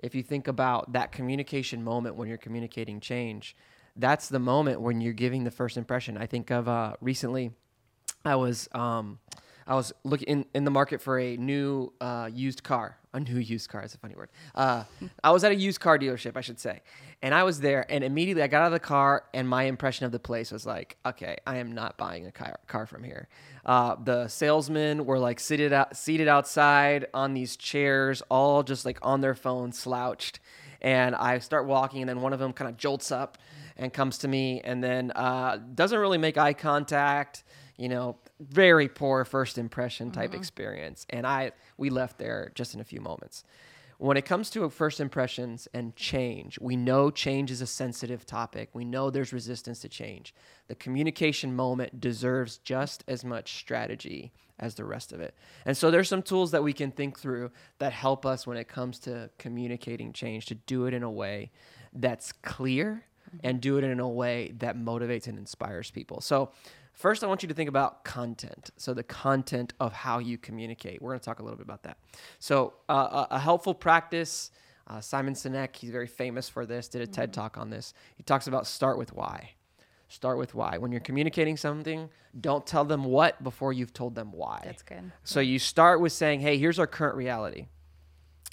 if 0.00 0.14
you 0.14 0.22
think 0.22 0.48
about 0.48 0.92
that 0.94 1.12
communication 1.12 1.84
moment 1.84 2.16
when 2.16 2.28
you're 2.28 2.38
communicating 2.38 3.00
change, 3.00 3.54
that's 3.96 4.28
the 4.28 4.38
moment 4.38 4.80
when 4.80 5.00
you're 5.00 5.12
giving 5.12 5.44
the 5.44 5.50
first 5.50 5.76
impression. 5.76 6.16
I 6.16 6.26
think 6.26 6.50
of 6.50 6.68
uh, 6.68 6.94
recently, 7.00 7.52
I 8.24 8.36
was 8.36 8.68
um, 8.72 9.18
I 9.70 9.74
was 9.74 9.92
looking 10.02 10.26
in, 10.26 10.46
in 10.52 10.64
the 10.64 10.70
market 10.72 11.00
for 11.00 11.16
a 11.20 11.36
new 11.36 11.92
uh, 12.00 12.28
used 12.32 12.64
car. 12.64 12.98
A 13.14 13.20
new 13.20 13.38
used 13.38 13.70
car 13.70 13.84
is 13.84 13.94
a 13.94 13.98
funny 13.98 14.16
word. 14.16 14.30
Uh, 14.52 14.82
I 15.22 15.30
was 15.30 15.44
at 15.44 15.52
a 15.52 15.54
used 15.54 15.78
car 15.78 15.96
dealership, 15.96 16.36
I 16.36 16.40
should 16.40 16.58
say, 16.58 16.82
and 17.22 17.32
I 17.32 17.44
was 17.44 17.60
there. 17.60 17.86
And 17.88 18.02
immediately, 18.02 18.42
I 18.42 18.48
got 18.48 18.62
out 18.62 18.66
of 18.66 18.72
the 18.72 18.80
car, 18.80 19.26
and 19.32 19.48
my 19.48 19.62
impression 19.62 20.06
of 20.06 20.12
the 20.12 20.18
place 20.18 20.50
was 20.50 20.66
like, 20.66 20.96
okay, 21.06 21.36
I 21.46 21.58
am 21.58 21.70
not 21.70 21.96
buying 21.96 22.26
a 22.26 22.32
car, 22.32 22.58
car 22.66 22.84
from 22.84 23.04
here. 23.04 23.28
Uh, 23.64 23.94
the 23.94 24.26
salesmen 24.26 25.06
were 25.06 25.20
like 25.20 25.38
seated 25.38 25.72
out, 25.72 25.96
seated 25.96 26.26
outside 26.26 27.06
on 27.14 27.32
these 27.34 27.56
chairs, 27.56 28.24
all 28.28 28.64
just 28.64 28.84
like 28.84 28.98
on 29.02 29.20
their 29.20 29.36
phones, 29.36 29.78
slouched. 29.78 30.40
And 30.80 31.14
I 31.14 31.38
start 31.38 31.66
walking, 31.66 32.00
and 32.00 32.08
then 32.08 32.22
one 32.22 32.32
of 32.32 32.40
them 32.40 32.52
kind 32.52 32.68
of 32.68 32.76
jolts 32.76 33.12
up 33.12 33.38
and 33.76 33.92
comes 33.92 34.18
to 34.18 34.28
me, 34.28 34.62
and 34.62 34.82
then 34.82 35.12
uh, 35.12 35.58
doesn't 35.76 35.98
really 35.98 36.18
make 36.18 36.36
eye 36.36 36.54
contact 36.54 37.44
you 37.80 37.88
know, 37.88 38.14
very 38.40 38.88
poor 38.88 39.24
first 39.24 39.58
impression 39.58 40.10
type 40.10 40.30
mm-hmm. 40.30 40.38
experience. 40.38 41.06
And 41.10 41.26
I 41.26 41.52
we 41.76 41.90
left 41.90 42.18
there 42.18 42.52
just 42.54 42.74
in 42.74 42.80
a 42.80 42.84
few 42.84 43.00
moments. 43.00 43.44
When 43.98 44.16
it 44.16 44.24
comes 44.24 44.48
to 44.50 44.66
first 44.70 44.98
impressions 44.98 45.68
and 45.74 45.94
change, 45.94 46.58
we 46.58 46.74
know 46.74 47.10
change 47.10 47.50
is 47.50 47.60
a 47.60 47.66
sensitive 47.66 48.24
topic. 48.24 48.70
We 48.72 48.82
know 48.82 49.10
there's 49.10 49.30
resistance 49.30 49.80
to 49.80 49.90
change. 49.90 50.34
The 50.68 50.74
communication 50.74 51.54
moment 51.54 52.00
deserves 52.00 52.56
just 52.56 53.04
as 53.06 53.26
much 53.26 53.58
strategy 53.58 54.32
as 54.58 54.74
the 54.74 54.86
rest 54.86 55.12
of 55.12 55.20
it. 55.20 55.34
And 55.66 55.76
so 55.76 55.90
there's 55.90 56.08
some 56.08 56.22
tools 56.22 56.50
that 56.52 56.62
we 56.62 56.72
can 56.72 56.90
think 56.92 57.18
through 57.18 57.50
that 57.78 57.92
help 57.92 58.24
us 58.24 58.46
when 58.46 58.56
it 58.56 58.68
comes 58.68 58.98
to 59.00 59.28
communicating 59.36 60.14
change 60.14 60.46
to 60.46 60.54
do 60.54 60.86
it 60.86 60.94
in 60.94 61.02
a 61.02 61.10
way 61.10 61.50
that's 61.92 62.32
clear 62.32 63.04
mm-hmm. 63.28 63.38
and 63.44 63.60
do 63.60 63.76
it 63.76 63.84
in 63.84 64.00
a 64.00 64.08
way 64.08 64.54
that 64.60 64.78
motivates 64.78 65.26
and 65.26 65.38
inspires 65.38 65.90
people. 65.90 66.22
So 66.22 66.52
First, 66.92 67.24
I 67.24 67.26
want 67.26 67.42
you 67.42 67.48
to 67.48 67.54
think 67.54 67.68
about 67.68 68.04
content. 68.04 68.70
So, 68.76 68.92
the 68.92 69.02
content 69.02 69.72
of 69.80 69.92
how 69.92 70.18
you 70.18 70.36
communicate. 70.36 71.00
We're 71.00 71.10
going 71.10 71.20
to 71.20 71.24
talk 71.24 71.38
a 71.38 71.42
little 71.42 71.56
bit 71.56 71.64
about 71.64 71.82
that. 71.84 71.98
So, 72.38 72.74
uh, 72.88 73.26
a, 73.30 73.38
helpful 73.38 73.74
practice. 73.74 74.50
Uh, 74.86 75.00
Simon 75.00 75.34
Sinek, 75.34 75.76
he's 75.76 75.90
very 75.90 76.06
famous 76.06 76.48
for 76.48 76.66
this, 76.66 76.88
did 76.88 77.00
a 77.00 77.06
mm-hmm. 77.06 77.12
TED 77.12 77.32
talk 77.32 77.56
on 77.56 77.70
this. 77.70 77.94
He 78.16 78.22
talks 78.22 78.48
about 78.48 78.66
start 78.66 78.98
with 78.98 79.14
why. 79.14 79.52
Start 80.08 80.36
with 80.36 80.54
why. 80.54 80.78
When 80.78 80.90
you're 80.90 81.00
communicating 81.00 81.56
something, 81.56 82.10
don't 82.38 82.66
tell 82.66 82.84
them 82.84 83.04
what 83.04 83.42
before 83.42 83.72
you've 83.72 83.94
told 83.94 84.14
them 84.14 84.32
why. 84.32 84.60
That's 84.64 84.82
good. 84.82 85.12
So, 85.24 85.40
you 85.40 85.58
start 85.58 86.00
with 86.00 86.12
saying, 86.12 86.40
hey, 86.40 86.58
here's 86.58 86.78
our 86.78 86.86
current 86.86 87.16
reality. 87.16 87.66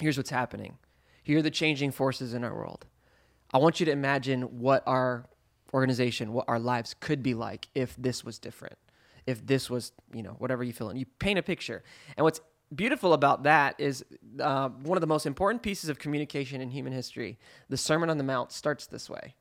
Here's 0.00 0.16
what's 0.16 0.30
happening. 0.30 0.78
Here 1.22 1.40
are 1.40 1.42
the 1.42 1.50
changing 1.50 1.90
forces 1.90 2.32
in 2.32 2.44
our 2.44 2.54
world. 2.54 2.86
I 3.52 3.58
want 3.58 3.80
you 3.80 3.86
to 3.86 3.92
imagine 3.92 4.42
what 4.42 4.82
our 4.86 5.26
organization 5.72 6.32
what 6.32 6.46
our 6.48 6.58
lives 6.58 6.94
could 7.00 7.22
be 7.22 7.34
like 7.34 7.68
if 7.74 7.94
this 7.96 8.24
was 8.24 8.38
different 8.38 8.78
if 9.26 9.46
this 9.46 9.68
was 9.68 9.92
you 10.14 10.22
know 10.22 10.34
whatever 10.38 10.64
you 10.64 10.72
feel 10.72 10.88
and 10.88 10.98
you 10.98 11.06
paint 11.18 11.38
a 11.38 11.42
picture 11.42 11.82
and 12.16 12.24
what's 12.24 12.40
beautiful 12.74 13.12
about 13.12 13.44
that 13.44 13.74
is 13.78 14.04
uh, 14.40 14.68
one 14.68 14.96
of 14.96 15.00
the 15.00 15.06
most 15.06 15.26
important 15.26 15.62
pieces 15.62 15.88
of 15.88 15.98
communication 15.98 16.60
in 16.60 16.70
human 16.70 16.92
history. 16.92 17.38
The 17.68 17.76
Sermon 17.76 18.10
on 18.10 18.18
the 18.18 18.24
Mount 18.24 18.52
starts 18.52 18.86
this 18.86 19.08
way. 19.08 19.34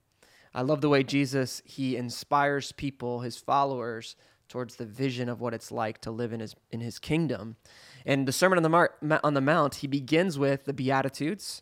I 0.54 0.62
love 0.62 0.82
the 0.82 0.90
way 0.90 1.04
Jesus 1.04 1.62
he 1.66 1.98
inspires 1.98 2.72
people, 2.72 3.22
his 3.22 3.38
followers, 3.38 4.16
towards 4.48 4.78
the 4.78 4.86
vision 4.86 5.28
of 5.28 5.42
what 5.42 5.54
it's 5.54 5.72
like 5.72 6.00
to 6.02 6.12
live 6.12 6.32
in 6.32 6.40
his 6.40 6.56
in 6.72 6.80
his 6.80 7.00
kingdom. 7.00 7.58
And 8.06 8.28
the 8.28 8.32
Sermon 8.32 8.58
on 8.58 8.64
the, 8.64 8.70
Mar- 8.70 8.96
on 9.24 9.34
the 9.34 9.42
Mount, 9.42 9.76
he 9.76 9.88
begins 9.88 10.40
with 10.40 10.64
the 10.64 10.74
Beatitudes, 10.74 11.62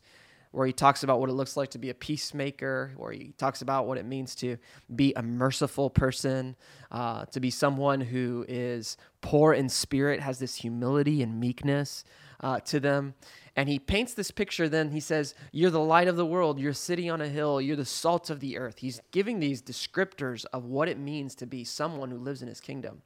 where 0.56 0.66
he 0.66 0.74
talks 0.74 1.04
about 1.04 1.20
what 1.20 1.30
it 1.30 1.34
looks 1.34 1.58
like 1.58 1.70
to 1.72 1.78
be 1.78 1.90
a 1.90 1.94
peacemaker, 1.94 2.94
where 2.96 3.12
he 3.12 3.34
talks 3.38 3.62
about 3.62 3.88
what 3.88 3.98
it 3.98 4.06
means 4.06 4.36
to 4.36 4.58
be 4.96 5.14
a 5.16 5.22
merciful 5.22 5.90
person, 5.90 6.56
uh, 6.92 7.26
to 7.26 7.40
be 7.40 7.50
someone 7.50 8.00
who 8.00 8.46
is 8.48 8.96
poor 9.22 9.54
in 9.54 9.68
spirit, 9.68 10.22
has 10.22 10.40
this 10.40 10.56
humility 10.56 11.22
and 11.22 11.40
meekness 11.40 12.06
uh, 12.40 12.60
to 12.62 12.80
them. 12.80 13.16
And 13.58 13.68
he 13.68 13.80
paints 13.80 14.14
this 14.14 14.32
picture, 14.32 14.68
then 14.70 14.92
he 14.92 15.00
says, 15.00 15.36
You're 15.52 15.72
the 15.72 15.80
light 15.80 16.08
of 16.08 16.16
the 16.16 16.26
world, 16.26 16.60
you're 16.60 16.72
a 16.72 16.74
city 16.74 17.10
on 17.10 17.22
a 17.22 17.28
hill, 17.28 17.60
you're 17.60 17.76
the 17.76 17.86
salt 17.86 18.30
of 18.30 18.40
the 18.40 18.58
earth. 18.58 18.80
He's 18.80 19.02
giving 19.12 19.40
these 19.40 19.62
descriptors 19.62 20.46
of 20.54 20.66
what 20.66 20.88
it 20.88 20.98
means 20.98 21.36
to 21.36 21.46
be 21.46 21.64
someone 21.64 22.12
who 22.12 22.18
lives 22.18 22.42
in 22.42 22.48
his 22.48 22.62
kingdom. 22.62 23.02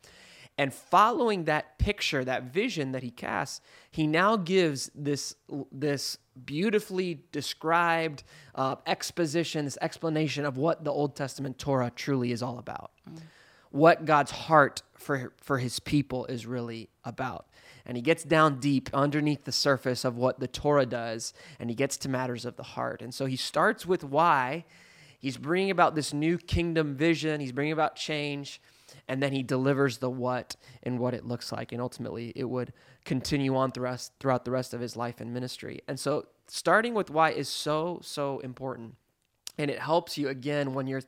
And 0.59 0.73
following 0.73 1.45
that 1.45 1.79
picture, 1.79 2.25
that 2.25 2.43
vision 2.43 2.91
that 2.91 3.01
he 3.01 3.11
casts, 3.11 3.61
he 3.91 4.05
now 4.05 4.35
gives 4.35 4.91
this, 4.93 5.33
this 5.71 6.17
beautifully 6.45 7.21
described 7.31 8.23
uh, 8.55 8.75
exposition, 8.85 9.63
this 9.63 9.77
explanation 9.81 10.43
of 10.43 10.57
what 10.57 10.83
the 10.83 10.91
Old 10.91 11.15
Testament 11.15 11.59
Torah 11.59 11.93
truly 11.95 12.33
is 12.33 12.43
all 12.43 12.59
about. 12.59 12.91
Mm. 13.09 13.21
What 13.71 14.03
God's 14.03 14.31
heart 14.31 14.81
for, 14.95 15.31
for 15.37 15.59
his 15.59 15.79
people 15.79 16.25
is 16.25 16.45
really 16.45 16.89
about. 17.05 17.45
And 17.85 17.95
he 17.95 18.01
gets 18.01 18.25
down 18.25 18.59
deep 18.59 18.89
underneath 18.93 19.45
the 19.45 19.53
surface 19.53 20.03
of 20.03 20.17
what 20.17 20.41
the 20.41 20.47
Torah 20.47 20.85
does, 20.85 21.33
and 21.57 21.69
he 21.69 21.75
gets 21.75 21.95
to 21.99 22.09
matters 22.09 22.43
of 22.43 22.57
the 22.57 22.63
heart. 22.63 23.01
And 23.01 23.13
so 23.13 23.27
he 23.27 23.37
starts 23.37 23.85
with 23.85 24.03
why. 24.03 24.65
He's 25.19 25.37
bringing 25.37 25.71
about 25.71 25.95
this 25.95 26.13
new 26.13 26.37
kingdom 26.37 26.95
vision, 26.95 27.39
he's 27.39 27.53
bringing 27.53 27.71
about 27.71 27.95
change 27.95 28.59
and 29.09 29.21
then 29.21 29.33
he 29.33 29.43
delivers 29.43 29.97
the 29.97 30.09
what 30.09 30.55
and 30.83 30.99
what 30.99 31.13
it 31.13 31.25
looks 31.25 31.51
like 31.51 31.73
and 31.73 31.81
ultimately 31.81 32.31
it 32.35 32.45
would 32.45 32.71
continue 33.03 33.57
on 33.57 33.71
throughout, 33.71 34.45
the 34.45 34.51
rest 34.51 34.73
of 34.73 34.79
his 34.79 34.95
life 34.95 35.19
and 35.19 35.33
ministry. 35.33 35.81
And 35.87 35.99
so 35.99 36.27
starting 36.47 36.93
with 36.93 37.09
why 37.09 37.31
is 37.31 37.49
so 37.49 37.99
so 38.03 38.39
important 38.39 38.95
and 39.57 39.69
it 39.69 39.79
helps 39.79 40.17
you 40.17 40.29
again 40.29 40.73
when 40.73 40.87
you're 40.87 41.01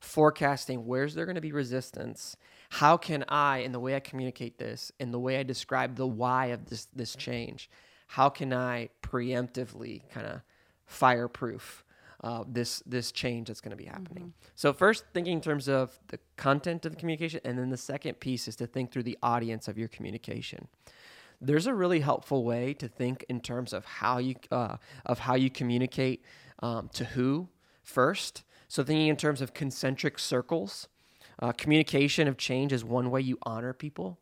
forecasting 0.00 0.86
where's 0.86 1.14
there 1.14 1.24
going 1.24 1.34
to 1.34 1.40
be 1.40 1.50
resistance 1.50 2.36
how 2.70 2.96
can 2.96 3.24
i 3.28 3.58
in 3.58 3.72
the 3.72 3.80
way 3.80 3.96
i 3.96 4.00
communicate 4.00 4.58
this 4.58 4.92
in 5.00 5.10
the 5.10 5.18
way 5.18 5.38
i 5.38 5.42
describe 5.42 5.96
the 5.96 6.06
why 6.06 6.46
of 6.46 6.66
this 6.66 6.86
this 6.94 7.16
change 7.16 7.68
how 8.08 8.28
can 8.28 8.52
i 8.52 8.88
preemptively 9.02 10.02
kind 10.10 10.26
of 10.26 10.42
fireproof 10.86 11.82
uh, 12.24 12.42
this 12.48 12.82
this 12.86 13.12
change 13.12 13.48
that's 13.48 13.60
going 13.60 13.70
to 13.70 13.76
be 13.76 13.84
happening. 13.84 14.24
Mm-hmm. 14.24 14.52
So 14.56 14.72
first, 14.72 15.04
thinking 15.12 15.34
in 15.34 15.40
terms 15.42 15.68
of 15.68 16.00
the 16.08 16.18
content 16.36 16.86
of 16.86 16.92
the 16.92 16.98
communication, 16.98 17.40
and 17.44 17.58
then 17.58 17.68
the 17.68 17.76
second 17.76 18.18
piece 18.18 18.48
is 18.48 18.56
to 18.56 18.66
think 18.66 18.90
through 18.90 19.02
the 19.02 19.18
audience 19.22 19.68
of 19.68 19.76
your 19.76 19.88
communication. 19.88 20.66
There's 21.42 21.66
a 21.66 21.74
really 21.74 22.00
helpful 22.00 22.42
way 22.42 22.72
to 22.74 22.88
think 22.88 23.26
in 23.28 23.42
terms 23.42 23.74
of 23.74 23.84
how 23.84 24.16
you 24.18 24.36
uh, 24.50 24.78
of 25.04 25.18
how 25.18 25.34
you 25.34 25.50
communicate 25.50 26.24
um, 26.60 26.88
to 26.94 27.04
who 27.04 27.48
first. 27.82 28.42
So 28.68 28.82
thinking 28.82 29.08
in 29.08 29.16
terms 29.16 29.42
of 29.42 29.52
concentric 29.52 30.18
circles, 30.18 30.88
uh, 31.40 31.52
communication 31.52 32.26
of 32.26 32.38
change 32.38 32.72
is 32.72 32.82
one 32.82 33.10
way 33.10 33.20
you 33.20 33.36
honor 33.42 33.74
people. 33.74 34.18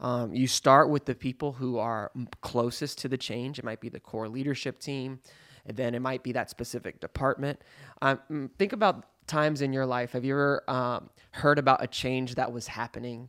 Um, 0.00 0.34
you 0.34 0.48
start 0.48 0.90
with 0.90 1.04
the 1.04 1.14
people 1.14 1.52
who 1.52 1.78
are 1.78 2.10
closest 2.40 2.98
to 2.98 3.08
the 3.08 3.16
change. 3.16 3.60
It 3.60 3.64
might 3.64 3.80
be 3.80 3.88
the 3.88 4.00
core 4.00 4.28
leadership 4.28 4.80
team 4.80 5.20
and 5.66 5.76
then 5.76 5.94
it 5.94 6.00
might 6.00 6.22
be 6.22 6.32
that 6.32 6.50
specific 6.50 7.00
department. 7.00 7.60
Um, 8.02 8.20
mm, 8.30 8.50
think 8.58 8.72
about 8.72 9.04
times 9.26 9.60
in 9.60 9.72
your 9.72 9.86
life. 9.86 10.12
Have 10.12 10.24
you 10.24 10.34
ever 10.34 10.62
um, 10.68 11.10
heard 11.32 11.58
about 11.58 11.82
a 11.82 11.86
change 11.86 12.36
that 12.36 12.52
was 12.52 12.66
happening? 12.66 13.28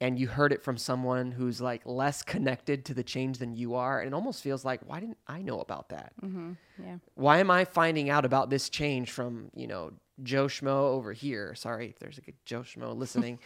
and 0.00 0.18
you 0.18 0.28
heard 0.28 0.52
it 0.52 0.62
from 0.62 0.76
someone 0.76 1.32
who's 1.32 1.60
like 1.60 1.82
less 1.84 2.22
connected 2.22 2.84
to 2.84 2.94
the 2.94 3.02
change 3.02 3.38
than 3.38 3.54
you 3.54 3.74
are 3.74 4.00
and 4.00 4.08
it 4.08 4.14
almost 4.14 4.42
feels 4.42 4.64
like 4.64 4.80
why 4.86 5.00
didn't 5.00 5.18
i 5.26 5.42
know 5.42 5.60
about 5.60 5.88
that 5.88 6.12
mm-hmm. 6.22 6.52
yeah. 6.82 6.96
why 7.14 7.38
am 7.38 7.50
i 7.50 7.64
finding 7.64 8.10
out 8.10 8.24
about 8.24 8.50
this 8.50 8.68
change 8.68 9.10
from 9.10 9.50
you 9.54 9.66
know 9.66 9.92
Joe 10.22 10.46
Schmo 10.46 10.92
over 10.92 11.12
here. 11.12 11.54
Sorry 11.54 11.88
if 11.88 11.98
there's 11.98 12.18
a 12.18 12.20
good 12.20 12.34
Joe 12.44 12.60
Schmo 12.60 12.96
listening. 12.96 13.38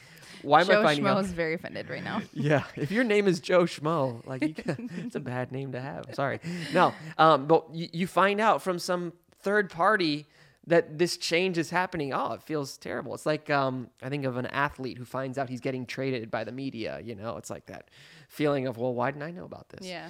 Why 0.43 0.61
am 0.63 0.67
Joe 0.67 0.81
I 0.81 0.85
finding 0.85 1.05
Schmo 1.05 1.17
out? 1.17 1.25
is 1.25 1.33
very 1.33 1.55
offended 1.55 1.89
right 1.89 2.05
now. 2.05 2.23
yeah, 2.33 2.65
if 2.77 2.91
your 2.91 3.05
name 3.05 3.27
is 3.27 3.41
Joe 3.41 3.65
Schmo, 3.65 4.27
like 4.27 4.43
you, 4.43 4.55
it's 4.99 5.17
a 5.17 5.21
bad 5.21 5.53
name 5.53 5.73
to 5.73 5.81
have. 5.81 6.07
Sorry. 6.15 6.41
No, 6.73 6.95
um, 7.19 7.47
but 7.47 7.67
you, 7.73 7.89
you 7.93 8.07
find 8.07 8.41
out 8.41 8.63
from 8.63 8.79
some 8.79 9.13
third 9.41 9.71
party 9.71 10.27
that 10.67 10.99
this 10.99 11.17
change 11.17 11.59
is 11.59 11.71
happening. 11.71 12.13
Oh, 12.13 12.35
it 12.35 12.43
feels 12.43 12.79
terrible. 12.79 13.15
It's 13.15 13.27
like 13.27 13.51
um, 13.51 13.89
I 14.03 14.09
think 14.09 14.25
of 14.25 14.37
an 14.37 14.47
athlete 14.47 14.97
who 14.97 15.05
finds 15.05 15.37
out 15.39 15.49
he's 15.49 15.61
getting 15.61 15.87
traded 15.87 16.31
by 16.31 16.45
the 16.45 16.53
media. 16.53 17.01
You 17.03 17.15
know, 17.15 17.37
it's 17.37 17.51
like 17.51 17.67
that 17.67 17.89
feeling 18.29 18.67
of 18.67 18.79
well, 18.79 18.95
why 18.95 19.11
didn't 19.11 19.25
I 19.25 19.31
know 19.31 19.45
about 19.45 19.69
this? 19.71 19.87
Yeah. 19.87 20.09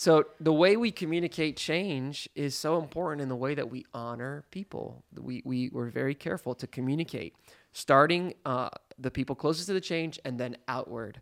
So 0.00 0.24
the 0.40 0.50
way 0.50 0.78
we 0.78 0.92
communicate 0.92 1.58
change 1.58 2.26
is 2.34 2.54
so 2.54 2.78
important 2.78 3.20
in 3.20 3.28
the 3.28 3.36
way 3.36 3.54
that 3.54 3.70
we 3.70 3.84
honor 3.92 4.46
people. 4.50 5.04
We, 5.14 5.42
we, 5.44 5.68
we're 5.68 5.90
very 5.90 6.14
careful 6.14 6.54
to 6.54 6.66
communicate, 6.66 7.34
starting 7.74 8.32
uh, 8.46 8.70
the 8.98 9.10
people 9.10 9.36
closest 9.36 9.66
to 9.66 9.74
the 9.74 9.80
change 9.82 10.18
and 10.24 10.40
then 10.40 10.56
outward. 10.68 11.20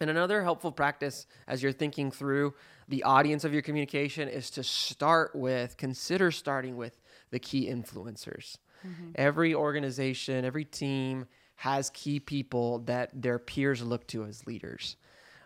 And 0.00 0.08
another 0.08 0.42
helpful 0.42 0.72
practice 0.72 1.26
as 1.46 1.62
you're 1.62 1.70
thinking 1.70 2.10
through 2.10 2.54
the 2.88 3.02
audience 3.02 3.44
of 3.44 3.52
your 3.52 3.60
communication 3.60 4.26
is 4.26 4.48
to 4.52 4.62
start 4.62 5.34
with, 5.34 5.76
consider 5.76 6.30
starting 6.30 6.78
with 6.78 6.98
the 7.30 7.38
key 7.38 7.68
influencers. 7.68 8.56
Mm-hmm. 8.86 9.10
Every 9.16 9.54
organization, 9.54 10.46
every 10.46 10.64
team 10.64 11.26
has 11.56 11.90
key 11.90 12.20
people 12.20 12.78
that 12.86 13.10
their 13.12 13.38
peers 13.38 13.82
look 13.82 14.06
to 14.06 14.24
as 14.24 14.46
leaders. 14.46 14.96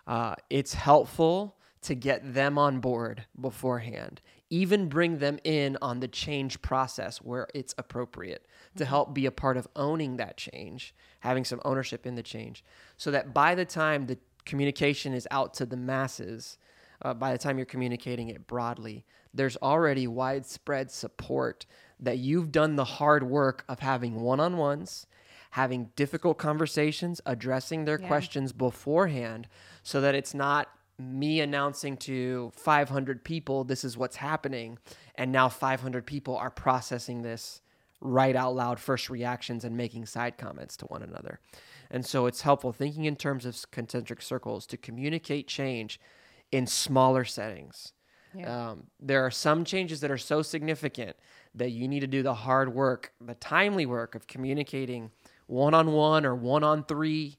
Uh, 0.07 0.37
it's 0.49 0.75
helpful 0.75 1.57
to 1.83 1.95
get 1.95 2.35
them 2.35 2.59
on 2.59 2.81
board 2.81 3.25
beforehand, 3.41 4.21
even 4.51 4.89
bring 4.89 5.19
them 5.19 5.39
in 5.45 5.77
on 5.83 6.01
the 6.01 6.09
change 6.09 6.63
process 6.63 7.19
where 7.19 7.49
it's 7.55 7.75
appropriate 7.77 8.47
to 8.77 8.85
help 8.85 9.13
be 9.13 9.27
a 9.27 9.31
part 9.33 9.57
of 9.57 9.67
owning 9.75 10.17
that 10.17 10.37
change, 10.37 10.95
having 11.21 11.45
some 11.45 11.61
ownership 11.65 12.07
in 12.07 12.15
the 12.15 12.23
change, 12.23 12.65
so 12.97 13.11
that 13.11 13.35
by 13.35 13.55
the 13.55 13.65
time 13.65 14.07
the 14.07 14.19
communication 14.45 15.13
is 15.13 15.29
out 15.31 15.55
to 15.55 15.67
the 15.67 15.77
masses, 15.77 16.59
uh, 17.03 17.13
by 17.13 17.33
the 17.33 17.39
time 17.39 17.59
you're 17.59 17.67
communicating 17.67 18.29
it 18.29 18.47
broadly, 18.47 19.05
there's 19.35 19.57
already 19.57 20.07
widespread 20.07 20.91
support 20.91 21.67
that 21.99 22.19
you've 22.19 22.53
done 22.53 22.77
the 22.77 22.85
hard 22.85 23.25
work 23.25 23.65
of 23.69 23.81
having 23.81 24.21
one 24.21 24.41
on 24.41 24.57
ones, 24.57 25.07
having 25.53 25.91
difficult 25.97 26.39
conversations, 26.39 27.21
addressing 27.27 27.85
their 27.85 28.01
yeah. 28.01 28.07
questions 28.07 28.53
beforehand, 28.53 29.49
so 29.83 30.01
that 30.01 30.15
it's 30.15 30.35
not 30.35 30.69
me 30.99 31.41
announcing 31.41 31.97
to 31.97 32.53
500 32.55 33.25
people 33.25 33.65
this 33.65 33.85
is 33.85 33.97
what's 33.97 34.17
happening. 34.17 34.79
And 35.15 35.33
now 35.33 35.49
500 35.49 36.07
people 36.07 36.37
are 36.37 36.51
processing 36.51 37.23
this 37.23 37.61
right 38.01 38.35
out 38.35 38.55
loud 38.55 38.81
first 38.81 39.09
reactions 39.11 39.65
and 39.65 39.77
making 39.77 40.07
side 40.07 40.37
comments 40.37 40.77
to 40.79 40.87
one 40.87 41.03
another. 41.03 41.41
And 41.91 42.05
so 42.05 42.27
it's 42.27 42.43
helpful 42.43 42.73
thinking 42.73 43.05
in 43.05 43.17
terms 43.17 43.47
of 43.47 43.71
concentric 43.71 44.23
circles 44.23 44.67
to 44.67 44.77
communicate 44.77 45.47
change 45.47 46.01
in 46.51 46.67
smaller 46.67 47.25
settings. 47.25 47.93
Yeah. 48.35 48.71
um, 48.71 48.85
there 48.99 49.27
are 49.27 49.31
some 49.31 49.63
changes 49.63 50.01
that 50.01 50.11
are 50.11 50.17
so 50.17 50.41
significant 50.41 51.17
that 51.55 51.71
you 51.71 51.87
need 51.87 52.01
to 52.01 52.07
do 52.07 52.23
the 52.23 52.33
hard 52.33 52.73
work 52.73 53.13
the 53.21 53.35
timely 53.35 53.85
work 53.85 54.15
of 54.15 54.27
communicating 54.27 55.11
one-on-one 55.49 56.25
or 56.25 56.35
one-on-three 56.35 57.37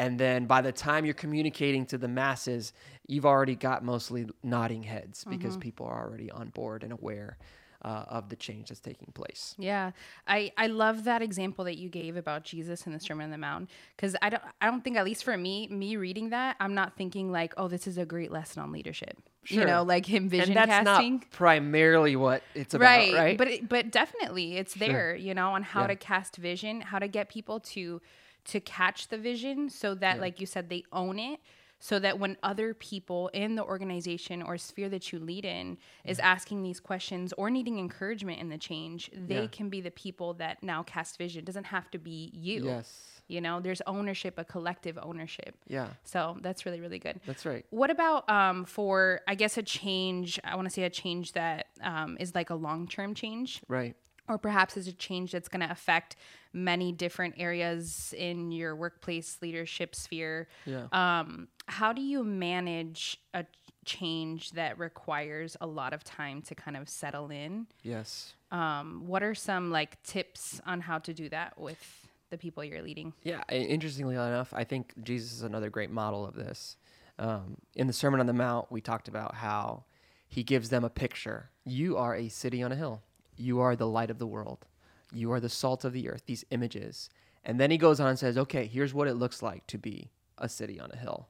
and 0.00 0.18
then 0.18 0.46
by 0.46 0.62
the 0.62 0.72
time 0.72 1.04
you're 1.04 1.14
communicating 1.14 1.84
to 1.86 1.98
the 1.98 2.08
masses 2.08 2.72
you've 3.06 3.26
already 3.26 3.54
got 3.54 3.84
mostly 3.84 4.26
nodding 4.42 4.82
heads 4.82 5.24
because 5.28 5.52
mm-hmm. 5.52 5.60
people 5.60 5.86
are 5.86 6.06
already 6.06 6.30
on 6.30 6.48
board 6.48 6.82
and 6.82 6.92
aware 6.92 7.36
uh, 7.82 8.04
of 8.08 8.28
the 8.28 8.36
change 8.36 8.68
that's 8.68 8.80
taking 8.80 9.10
place. 9.14 9.54
Yeah, 9.58 9.92
I 10.26 10.52
I 10.58 10.66
love 10.66 11.04
that 11.04 11.22
example 11.22 11.64
that 11.64 11.78
you 11.78 11.88
gave 11.88 12.16
about 12.16 12.44
Jesus 12.44 12.84
and 12.84 12.94
the 12.94 13.00
Sermon 13.00 13.24
on 13.24 13.30
the 13.30 13.38
Mount 13.38 13.70
because 13.96 14.14
I 14.20 14.28
don't 14.28 14.42
I 14.60 14.66
don't 14.66 14.84
think 14.84 14.98
at 14.98 15.04
least 15.04 15.24
for 15.24 15.36
me 15.36 15.66
me 15.68 15.96
reading 15.96 16.28
that 16.30 16.56
I'm 16.60 16.74
not 16.74 16.96
thinking 16.96 17.32
like 17.32 17.54
oh 17.56 17.68
this 17.68 17.86
is 17.86 17.96
a 17.96 18.04
great 18.04 18.30
lesson 18.30 18.62
on 18.62 18.70
leadership. 18.70 19.16
Sure. 19.44 19.60
You 19.60 19.66
know, 19.66 19.82
like 19.82 20.04
him 20.04 20.28
vision 20.28 20.56
and 20.56 20.70
that's 20.70 20.86
casting. 20.86 21.14
Not 21.14 21.30
primarily 21.30 22.16
what 22.16 22.42
it's 22.54 22.74
about, 22.74 22.84
right? 22.84 23.14
right? 23.14 23.38
But 23.38 23.48
it, 23.48 23.68
but 23.68 23.90
definitely 23.90 24.58
it's 24.58 24.76
sure. 24.76 24.86
there. 24.86 25.16
You 25.16 25.32
know, 25.32 25.52
on 25.52 25.62
how 25.62 25.82
yeah. 25.82 25.88
to 25.88 25.96
cast 25.96 26.36
vision, 26.36 26.82
how 26.82 26.98
to 26.98 27.08
get 27.08 27.30
people 27.30 27.60
to 27.60 28.02
to 28.46 28.60
catch 28.60 29.08
the 29.08 29.18
vision 29.18 29.68
so 29.68 29.94
that 29.94 30.16
yeah. 30.16 30.20
like 30.20 30.40
you 30.40 30.46
said 30.46 30.68
they 30.68 30.84
own 30.92 31.18
it 31.18 31.40
so 31.82 31.98
that 31.98 32.18
when 32.18 32.36
other 32.42 32.74
people 32.74 33.28
in 33.32 33.54
the 33.54 33.64
organization 33.64 34.42
or 34.42 34.58
sphere 34.58 34.90
that 34.90 35.12
you 35.12 35.18
lead 35.18 35.46
in 35.46 35.78
is 36.04 36.18
asking 36.18 36.62
these 36.62 36.78
questions 36.78 37.32
or 37.38 37.48
needing 37.48 37.78
encouragement 37.78 38.38
in 38.38 38.50
the 38.50 38.58
change, 38.58 39.10
they 39.14 39.40
Yeah. 39.42 39.46
can 39.50 39.70
be 39.70 39.80
the 39.80 39.90
people 39.90 40.34
that 40.34 40.62
now 40.62 40.82
cast 40.82 41.16
vision. 41.16 41.38
It 41.38 41.46
doesn't 41.46 41.64
have 41.64 41.90
to 41.92 41.98
be 41.98 42.30
you. 42.34 42.66
Yes. 42.66 43.22
You 43.28 43.40
know, 43.40 43.60
there's 43.60 43.80
ownership, 43.86 44.34
a 44.36 44.44
collective 44.44 44.98
ownership. 45.00 45.56
Yeah. 45.68 45.86
So 46.04 46.36
that's 46.42 46.66
really, 46.66 46.80
really 46.82 46.98
good. 46.98 47.18
That's 47.24 47.46
right. 47.46 47.64
What 47.70 47.88
about 47.90 48.28
um, 48.28 48.66
for, 48.66 49.22
I 49.26 49.34
guess, 49.34 49.56
a 49.56 49.62
change? 49.62 50.38
I 50.44 50.56
want 50.56 50.66
to 50.66 50.70
say 50.74 50.82
a 50.82 50.90
change 50.90 51.32
that 51.32 51.68
um, 51.82 52.18
is 52.20 52.34
like 52.34 52.50
a 52.50 52.56
long 52.56 52.88
term 52.88 53.14
change, 53.14 53.62
Right. 53.68 53.96
Or 54.30 54.38
perhaps 54.38 54.76
is 54.76 54.86
a 54.86 54.92
change 54.92 55.32
that's 55.32 55.48
going 55.48 55.60
to 55.60 55.70
affect 55.70 56.16
many 56.52 56.92
different 56.92 57.34
areas 57.36 58.14
in 58.16 58.52
your 58.52 58.74
workplace 58.76 59.38
leadership 59.42 59.94
sphere. 59.94 60.48
Yeah. 60.64 60.86
Um, 60.92 61.48
how 61.66 61.92
do 61.92 62.00
you 62.00 62.24
manage 62.24 63.18
a 63.34 63.44
change 63.84 64.52
that 64.52 64.78
requires 64.78 65.56
a 65.60 65.66
lot 65.66 65.92
of 65.92 66.04
time 66.04 66.42
to 66.42 66.54
kind 66.54 66.76
of 66.76 66.88
settle 66.88 67.30
in? 67.30 67.66
yes. 67.82 68.34
Um, 68.52 69.04
what 69.06 69.22
are 69.22 69.34
some 69.34 69.70
like 69.70 70.02
tips 70.02 70.60
on 70.66 70.80
how 70.80 70.98
to 70.98 71.14
do 71.14 71.28
that 71.28 71.56
with 71.56 72.08
the 72.30 72.38
people 72.38 72.64
you're 72.64 72.82
leading? 72.82 73.12
Yeah, 73.22 73.42
interestingly 73.48 74.16
enough, 74.16 74.52
I 74.52 74.64
think 74.64 74.92
Jesus 75.02 75.32
is 75.32 75.42
another 75.42 75.70
great 75.70 75.90
model 75.90 76.26
of 76.26 76.34
this. 76.34 76.76
Um, 77.18 77.58
in 77.76 77.86
the 77.86 77.92
Sermon 77.92 78.18
on 78.18 78.26
the 78.26 78.32
Mount, 78.32 78.72
we 78.72 78.80
talked 78.80 79.06
about 79.06 79.36
how 79.36 79.84
he 80.26 80.42
gives 80.42 80.70
them 80.70 80.82
a 80.84 80.90
picture. 80.90 81.50
You 81.64 81.96
are 81.96 82.14
a 82.16 82.28
city 82.28 82.62
on 82.62 82.72
a 82.72 82.76
hill. 82.76 83.02
You 83.36 83.60
are 83.60 83.76
the 83.76 83.86
light 83.86 84.10
of 84.10 84.18
the 84.18 84.26
world. 84.26 84.66
You 85.12 85.32
are 85.32 85.40
the 85.40 85.48
salt 85.48 85.84
of 85.84 85.92
the 85.92 86.08
earth, 86.08 86.22
these 86.26 86.44
images. 86.50 87.10
And 87.44 87.58
then 87.58 87.70
he 87.70 87.78
goes 87.78 88.00
on 88.00 88.08
and 88.08 88.18
says, 88.18 88.36
okay, 88.38 88.66
here's 88.66 88.94
what 88.94 89.08
it 89.08 89.14
looks 89.14 89.42
like 89.42 89.66
to 89.68 89.78
be 89.78 90.10
a 90.38 90.48
city 90.48 90.78
on 90.78 90.90
a 90.92 90.96
hill. 90.96 91.28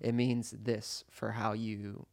It 0.00 0.14
means 0.14 0.54
this 0.62 1.04
for 1.10 1.32
how 1.32 1.52
you 1.52 2.06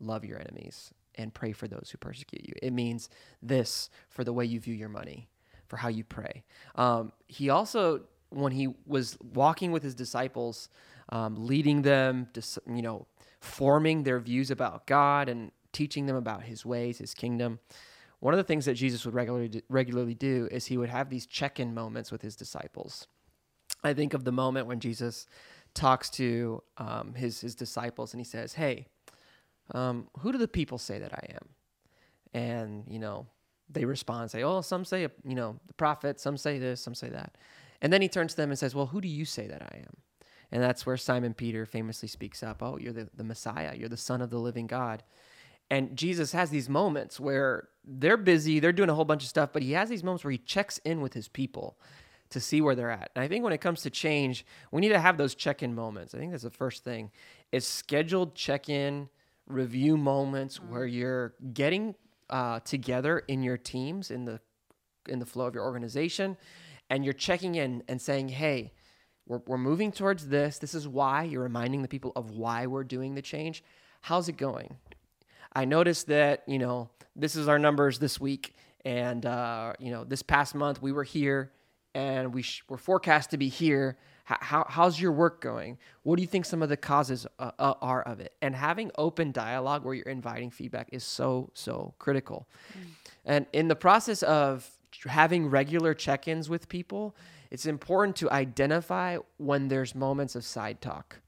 love 0.00 0.24
your 0.24 0.40
enemies 0.40 0.92
and 1.14 1.32
pray 1.32 1.52
for 1.52 1.68
those 1.68 1.90
who 1.92 1.98
persecute 1.98 2.46
you. 2.46 2.54
It 2.62 2.72
means 2.72 3.08
this 3.42 3.90
for 4.08 4.24
the 4.24 4.32
way 4.32 4.44
you 4.44 4.58
view 4.60 4.74
your 4.74 4.88
money, 4.88 5.28
for 5.68 5.76
how 5.76 5.88
you 5.88 6.04
pray. 6.04 6.42
Um, 6.74 7.12
he 7.26 7.48
also, 7.48 8.02
when 8.30 8.52
he 8.52 8.74
was 8.86 9.16
walking 9.34 9.72
with 9.72 9.82
his 9.82 9.94
disciples, 9.94 10.68
um, 11.10 11.46
leading 11.46 11.82
them, 11.82 12.28
to, 12.32 12.42
you 12.66 12.82
know, 12.82 13.06
forming 13.40 14.02
their 14.02 14.18
views 14.18 14.50
about 14.50 14.86
God 14.86 15.28
and 15.28 15.52
teaching 15.72 16.06
them 16.06 16.16
about 16.16 16.42
His 16.42 16.64
ways, 16.64 16.98
His 16.98 17.14
kingdom. 17.14 17.60
One 18.20 18.32
of 18.32 18.38
the 18.38 18.44
things 18.44 18.64
that 18.64 18.74
Jesus 18.74 19.04
would 19.04 19.14
regularly 19.14 19.62
regularly 19.68 20.14
do 20.14 20.48
is 20.50 20.66
he 20.66 20.78
would 20.78 20.88
have 20.88 21.10
these 21.10 21.26
check-in 21.26 21.74
moments 21.74 22.10
with 22.10 22.22
his 22.22 22.34
disciples. 22.36 23.06
I 23.84 23.94
think 23.94 24.14
of 24.14 24.24
the 24.24 24.32
moment 24.32 24.66
when 24.66 24.80
Jesus 24.80 25.26
talks 25.74 26.08
to 26.10 26.62
um, 26.78 27.14
his 27.14 27.40
his 27.40 27.54
disciples 27.54 28.12
and 28.12 28.20
he 28.20 28.24
says, 28.24 28.54
"Hey, 28.54 28.86
um, 29.72 30.08
who 30.20 30.32
do 30.32 30.38
the 30.38 30.48
people 30.48 30.78
say 30.78 30.98
that 30.98 31.12
I 31.12 31.34
am?" 31.34 31.48
And 32.32 32.84
you 32.88 32.98
know, 32.98 33.26
they 33.68 33.84
respond, 33.84 34.30
say, 34.30 34.42
"Oh, 34.42 34.62
some 34.62 34.84
say 34.84 35.02
you 35.02 35.34
know 35.34 35.60
the 35.66 35.74
prophet, 35.74 36.18
some 36.18 36.36
say 36.36 36.58
this, 36.58 36.80
some 36.80 36.94
say 36.94 37.10
that," 37.10 37.36
and 37.82 37.92
then 37.92 38.02
he 38.02 38.08
turns 38.08 38.32
to 38.32 38.38
them 38.38 38.50
and 38.50 38.58
says, 38.58 38.74
"Well, 38.74 38.86
who 38.86 39.00
do 39.00 39.08
you 39.08 39.26
say 39.26 39.46
that 39.46 39.62
I 39.62 39.76
am?" 39.78 39.96
And 40.50 40.62
that's 40.62 40.86
where 40.86 40.96
Simon 40.96 41.34
Peter 41.34 41.66
famously 41.66 42.08
speaks 42.08 42.42
up, 42.42 42.62
"Oh, 42.62 42.78
you're 42.78 42.92
the, 42.94 43.10
the 43.14 43.24
Messiah, 43.24 43.74
you're 43.76 43.90
the 43.90 43.96
Son 43.96 44.22
of 44.22 44.30
the 44.30 44.38
living 44.38 44.66
God." 44.66 45.02
And 45.70 45.96
Jesus 45.96 46.32
has 46.32 46.50
these 46.50 46.68
moments 46.68 47.18
where 47.18 47.68
they're 47.84 48.16
busy, 48.16 48.60
they're 48.60 48.72
doing 48.72 48.88
a 48.88 48.94
whole 48.94 49.04
bunch 49.04 49.22
of 49.22 49.28
stuff, 49.28 49.50
but 49.52 49.62
he 49.62 49.72
has 49.72 49.88
these 49.88 50.04
moments 50.04 50.24
where 50.24 50.32
he 50.32 50.38
checks 50.38 50.78
in 50.84 51.00
with 51.00 51.14
his 51.14 51.28
people 51.28 51.78
to 52.30 52.40
see 52.40 52.60
where 52.60 52.74
they're 52.74 52.90
at. 52.90 53.10
And 53.14 53.24
I 53.24 53.28
think 53.28 53.44
when 53.44 53.52
it 53.52 53.60
comes 53.60 53.82
to 53.82 53.90
change, 53.90 54.44
we 54.70 54.80
need 54.80 54.88
to 54.88 55.00
have 55.00 55.16
those 55.16 55.34
check-in 55.34 55.74
moments. 55.74 56.14
I 56.14 56.18
think 56.18 56.32
that's 56.32 56.42
the 56.42 56.50
first 56.50 56.84
thing. 56.84 57.10
Is 57.52 57.66
scheduled 57.66 58.34
check-in 58.34 59.08
review 59.46 59.96
moments 59.96 60.56
where 60.56 60.86
you're 60.86 61.34
getting 61.52 61.94
uh, 62.28 62.60
together 62.60 63.20
in 63.28 63.42
your 63.42 63.56
teams 63.56 64.10
in 64.10 64.24
the 64.24 64.40
in 65.08 65.20
the 65.20 65.26
flow 65.26 65.46
of 65.46 65.54
your 65.54 65.62
organization, 65.62 66.36
and 66.90 67.04
you're 67.04 67.14
checking 67.14 67.54
in 67.54 67.84
and 67.86 68.02
saying, 68.02 68.28
"Hey, 68.28 68.72
we're, 69.26 69.40
we're 69.46 69.58
moving 69.58 69.92
towards 69.92 70.26
this. 70.26 70.58
This 70.58 70.74
is 70.74 70.88
why." 70.88 71.22
You're 71.22 71.44
reminding 71.44 71.82
the 71.82 71.88
people 71.88 72.12
of 72.16 72.30
why 72.30 72.66
we're 72.66 72.82
doing 72.82 73.14
the 73.14 73.22
change. 73.22 73.62
How's 74.00 74.28
it 74.28 74.36
going? 74.36 74.78
I 75.56 75.64
noticed 75.64 76.08
that 76.08 76.42
you 76.46 76.58
know 76.58 76.90
this 77.16 77.34
is 77.34 77.48
our 77.48 77.58
numbers 77.58 77.98
this 77.98 78.20
week, 78.20 78.54
and 78.84 79.24
uh, 79.24 79.72
you 79.78 79.90
know 79.90 80.04
this 80.04 80.22
past 80.22 80.54
month 80.54 80.82
we 80.82 80.92
were 80.92 81.02
here, 81.02 81.50
and 81.94 82.34
we 82.34 82.42
sh- 82.42 82.62
we're 82.68 82.76
forecast 82.76 83.30
to 83.30 83.38
be 83.38 83.48
here. 83.48 83.96
H- 84.30 84.36
how, 84.40 84.66
how's 84.68 85.00
your 85.00 85.12
work 85.12 85.40
going? 85.40 85.78
What 86.02 86.16
do 86.16 86.22
you 86.22 86.28
think 86.28 86.44
some 86.44 86.62
of 86.62 86.68
the 86.68 86.76
causes 86.76 87.26
uh, 87.38 87.52
uh, 87.58 87.72
are 87.80 88.02
of 88.02 88.20
it? 88.20 88.34
And 88.42 88.54
having 88.54 88.90
open 88.98 89.32
dialogue 89.32 89.82
where 89.82 89.94
you're 89.94 90.04
inviting 90.04 90.50
feedback 90.50 90.90
is 90.92 91.04
so 91.04 91.50
so 91.54 91.94
critical. 91.98 92.46
And 93.24 93.46
in 93.54 93.68
the 93.68 93.76
process 93.76 94.22
of 94.22 94.70
having 95.06 95.48
regular 95.48 95.94
check-ins 95.94 96.50
with 96.50 96.68
people, 96.68 97.16
it's 97.50 97.64
important 97.64 98.14
to 98.16 98.30
identify 98.30 99.16
when 99.38 99.68
there's 99.68 99.94
moments 99.94 100.34
of 100.34 100.44
side 100.44 100.82
talk, 100.82 101.20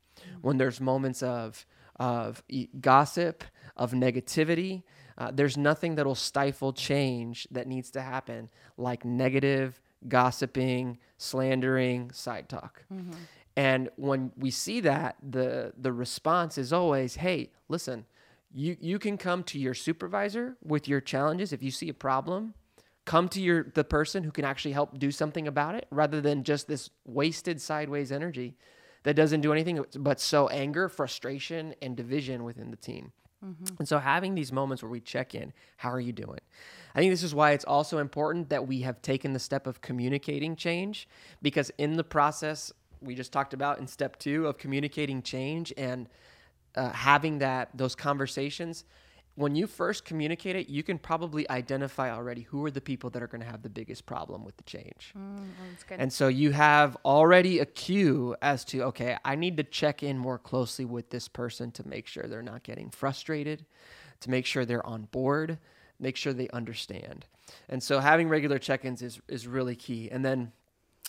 when 0.43 0.59
there's 0.59 0.83
moments 0.83 1.23
of 1.23 1.64
of 1.99 2.43
gossip, 2.81 3.43
of 3.79 3.93
negativity. 3.93 4.83
Uh, 5.17 5.31
there's 5.33 5.57
nothing 5.57 5.95
that'll 5.97 6.14
stifle 6.14 6.73
change 6.73 7.47
that 7.51 7.67
needs 7.67 7.91
to 7.93 8.01
happen 8.01 8.49
like 8.77 9.05
negative, 9.05 9.81
gossiping, 10.07 10.99
slandering, 11.17 12.11
side 12.12 12.49
talk. 12.49 12.85
And 13.57 13.88
when 13.97 14.31
we 14.37 14.51
see 14.51 14.81
that, 14.81 15.17
the 15.29 15.73
the 15.77 15.93
response 15.93 16.59
is 16.59 16.73
always, 16.73 17.17
"Hey, 17.17 17.51
listen, 17.69 18.07
you 18.53 18.77
you 18.81 18.99
can 18.99 19.17
come 19.19 19.43
to 19.45 19.59
your 19.59 19.75
supervisor 19.75 20.57
with 20.62 20.87
your 20.87 21.01
challenges 21.01 21.53
if 21.53 21.62
you 21.62 21.71
see 21.71 21.88
a 21.88 21.95
problem. 21.95 22.55
Come 23.05 23.29
to 23.31 23.41
your 23.41 23.64
the 23.75 23.85
person 23.85 24.23
who 24.23 24.31
can 24.31 24.45
actually 24.45 24.73
help 24.73 24.99
do 24.99 25.11
something 25.11 25.49
about 25.49 25.75
it 25.75 25.87
rather 25.91 26.21
than 26.21 26.45
just 26.45 26.69
this 26.69 26.91
wasted 27.05 27.61
sideways 27.61 28.12
energy 28.12 28.57
that 29.03 29.14
doesn't 29.14 29.41
do 29.41 29.53
anything 29.53 29.85
but 29.99 30.21
sow 30.21 30.49
anger, 30.49 30.88
frustration, 30.88 31.75
and 31.81 31.97
division 31.97 32.45
within 32.45 32.71
the 32.71 32.77
team. 32.77 33.12
And 33.79 33.87
so 33.87 33.98
having 33.98 34.35
these 34.35 34.53
moments 34.53 34.83
where 34.83 34.90
we 34.90 35.01
check 35.01 35.35
in, 35.35 35.53
how 35.77 35.90
are 35.90 36.01
you 36.01 36.12
doing? 36.12 36.40
I 36.94 36.98
think 36.98 37.12
this 37.12 37.22
is 37.22 37.35
why 37.35 37.53
it's 37.53 37.64
also 37.64 37.98
important 37.98 38.48
that 38.48 38.66
we 38.66 38.81
have 38.81 39.01
taken 39.03 39.33
the 39.33 39.38
step 39.38 39.66
of 39.66 39.81
communicating 39.81 40.57
change 40.57 41.09
because 41.42 41.70
in 41.79 41.96
the 41.96 42.05
process 42.05 42.72
we 43.01 43.14
just 43.14 43.33
talked 43.33 43.55
about 43.55 43.79
in 43.79 43.87
step 43.87 44.18
2 44.18 44.46
of 44.46 44.59
communicating 44.59 45.22
change 45.22 45.72
and 45.77 46.09
uh, 46.74 46.90
having 46.90 47.38
that 47.38 47.68
those 47.74 47.94
conversations 47.94 48.85
when 49.38 49.55
you 49.55 49.68
first 49.68 50.05
communicate 50.05 50.57
it, 50.57 50.68
you 50.68 50.83
can 50.83 50.98
probably 50.98 51.48
identify 51.48 52.11
already 52.11 52.42
who 52.42 52.64
are 52.64 52.72
the 52.72 52.81
people 52.81 53.09
that 53.11 53.22
are 53.22 53.29
going 53.29 53.40
to 53.40 53.46
have 53.46 53.62
the 53.62 53.68
biggest 53.68 54.05
problem 54.05 54.44
with 54.44 54.57
the 54.57 54.64
change. 54.64 55.14
Mm, 55.16 55.46
good. 55.87 56.01
And 56.01 56.12
so 56.12 56.27
you 56.27 56.51
have 56.51 56.96
already 57.05 57.61
a 57.61 57.64
cue 57.64 58.35
as 58.42 58.64
to, 58.64 58.83
okay, 58.87 59.16
I 59.24 59.37
need 59.37 59.57
to 59.59 59.62
check 59.62 60.03
in 60.03 60.18
more 60.18 60.38
closely 60.38 60.85
with 60.85 61.11
this 61.11 61.29
person 61.29 61.70
to 61.72 61.87
make 61.87 62.09
sure 62.09 62.24
they're 62.24 62.42
not 62.42 62.64
getting 62.64 62.90
frustrated, 62.90 63.64
to 64.22 64.31
make 64.31 64.44
sure 64.44 64.64
they're 64.64 64.85
on 64.85 65.03
board, 65.12 65.59
make 66.01 66.16
sure 66.16 66.33
they 66.33 66.48
understand. 66.48 67.24
And 67.68 67.81
so 67.81 68.01
having 68.01 68.29
regular 68.29 68.59
check 68.59 68.85
ins 68.85 69.03
is, 69.03 69.20
is 69.29 69.46
really 69.46 69.77
key. 69.77 70.11
And 70.11 70.24
then 70.24 70.51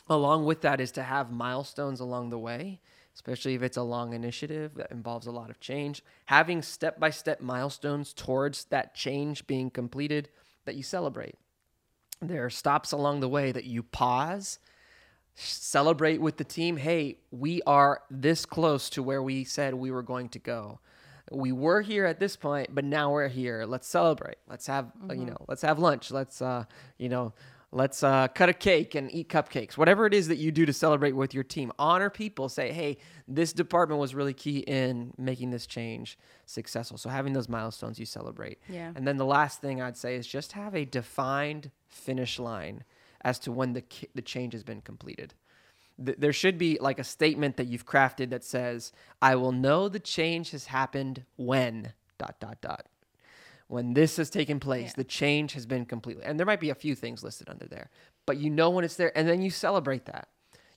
along 0.08 0.46
with 0.46 0.62
that 0.62 0.80
is 0.80 0.92
to 0.92 1.02
have 1.02 1.32
milestones 1.32 2.00
along 2.00 2.30
the 2.30 2.38
way, 2.38 2.80
especially 3.20 3.54
if 3.54 3.62
it's 3.62 3.76
a 3.76 3.84
long 3.84 4.14
initiative 4.14 4.76
that 4.76 4.90
involves 4.92 5.28
a 5.28 5.32
lot 5.32 5.50
of 5.50 5.60
change. 5.60 6.02
Having 6.28 6.62
step 6.62 6.98
by 7.02 7.10
step 7.10 7.42
milestones 7.42 8.14
towards 8.14 8.64
that 8.66 8.96
change 8.96 9.46
being 9.46 9.70
completed 9.70 10.30
that 10.64 10.76
you 10.76 10.84
celebrate. 10.84 11.36
There 12.22 12.46
are 12.46 12.50
stops 12.50 12.94
along 12.94 13.20
the 13.20 13.28
way 13.28 13.52
that 13.52 13.66
you 13.66 13.84
pause, 13.84 14.60
celebrate 15.36 16.22
with 16.22 16.38
the 16.38 16.46
team. 16.46 16.78
Hey, 16.78 17.18
we 17.30 17.62
are 17.64 18.04
this 18.10 18.46
close 18.46 18.90
to 18.92 19.04
where 19.04 19.22
we 19.22 19.44
said 19.44 19.74
we 19.74 19.92
were 19.92 20.02
going 20.04 20.30
to 20.30 20.40
go. 20.40 20.80
We 21.30 21.52
were 21.52 21.82
here 21.82 22.06
at 22.06 22.22
this 22.22 22.38
point, 22.38 22.74
but 22.74 22.86
now 22.86 23.12
we're 23.12 23.28
here. 23.28 23.66
Let's 23.66 23.88
celebrate. 23.90 24.38
Let's 24.48 24.68
have 24.68 24.94
uh, 25.10 25.14
you 25.14 25.26
know, 25.26 25.46
let's 25.50 25.62
have 25.64 25.78
lunch. 25.78 26.10
Let's 26.10 26.42
uh, 26.42 26.64
you 26.98 27.10
know, 27.10 27.34
let's 27.72 28.02
uh, 28.04 28.28
cut 28.30 28.50
a 28.50 28.54
cake 28.54 28.96
and 28.96 29.14
eat 29.14 29.30
cupcakes. 29.30 29.78
Whatever 29.78 30.06
it 30.06 30.14
is 30.14 30.28
that 30.28 30.38
you 30.38 30.52
do 30.52 30.66
to 30.66 30.74
celebrate 30.74 31.14
with 31.14 31.34
your 31.34 31.44
team, 31.44 31.72
honor 31.78 32.10
people. 32.10 32.50
Say, 32.50 32.72
hey, 32.72 32.98
this 33.28 33.54
department 33.54 34.00
was 34.00 34.16
really 34.16 34.34
key 34.34 34.60
in 34.60 35.14
making 35.18 35.52
this 35.52 35.68
change 35.68 36.18
successful. 36.46 36.98
So 36.98 37.10
having 37.10 37.34
those 37.34 37.50
milestones, 37.50 38.00
you 38.00 38.06
celebrate. 38.06 38.60
Yeah. 38.68 38.92
And 38.96 39.08
then 39.08 39.18
the 39.18 39.26
last 39.26 39.62
thing 39.62 39.82
I'd 39.82 39.98
say 39.98 40.16
is 40.16 40.26
just 40.26 40.54
have 40.54 40.76
a 40.76 40.86
defined 40.86 41.72
finish 41.88 42.40
line 42.40 42.84
as 43.22 43.38
to 43.40 43.52
when 43.52 43.74
the 43.74 43.82
ki- 43.82 44.10
the 44.16 44.22
change 44.22 44.54
has 44.54 44.64
been 44.64 44.82
completed. 44.82 45.34
Th- 46.04 46.18
There 46.18 46.34
should 46.34 46.58
be 46.58 46.78
like 46.80 46.98
a 47.00 47.04
statement 47.04 47.58
that 47.58 47.68
you've 47.68 47.86
crafted 47.86 48.30
that 48.30 48.44
says, 48.44 48.94
"I 49.22 49.36
will 49.36 49.52
know 49.52 49.90
the 49.90 50.00
change 50.00 50.52
has 50.52 50.68
happened 50.68 51.26
when 51.36 51.94
dot 52.18 52.40
dot 52.40 52.62
dot." 52.62 52.88
When 53.70 53.94
this 53.94 54.18
has 54.18 54.30
taken 54.32 54.60
place, 54.60 54.88
Yeah. 54.90 54.94
the 54.98 55.04
change 55.04 55.54
has 55.54 55.66
been 55.68 55.86
completely. 55.86 56.24
And 56.26 56.40
there 56.40 56.46
might 56.46 56.60
be 56.60 56.72
a 56.72 56.76
few 56.76 56.96
things 56.96 57.24
listed 57.24 57.48
under 57.50 57.68
there, 57.68 57.90
but 58.26 58.38
you 58.38 58.50
know 58.50 58.70
when 58.72 58.84
it's 58.84 58.96
there 58.96 59.16
and 59.18 59.28
then 59.28 59.42
you 59.42 59.50
celebrate 59.52 60.06
that. 60.06 60.28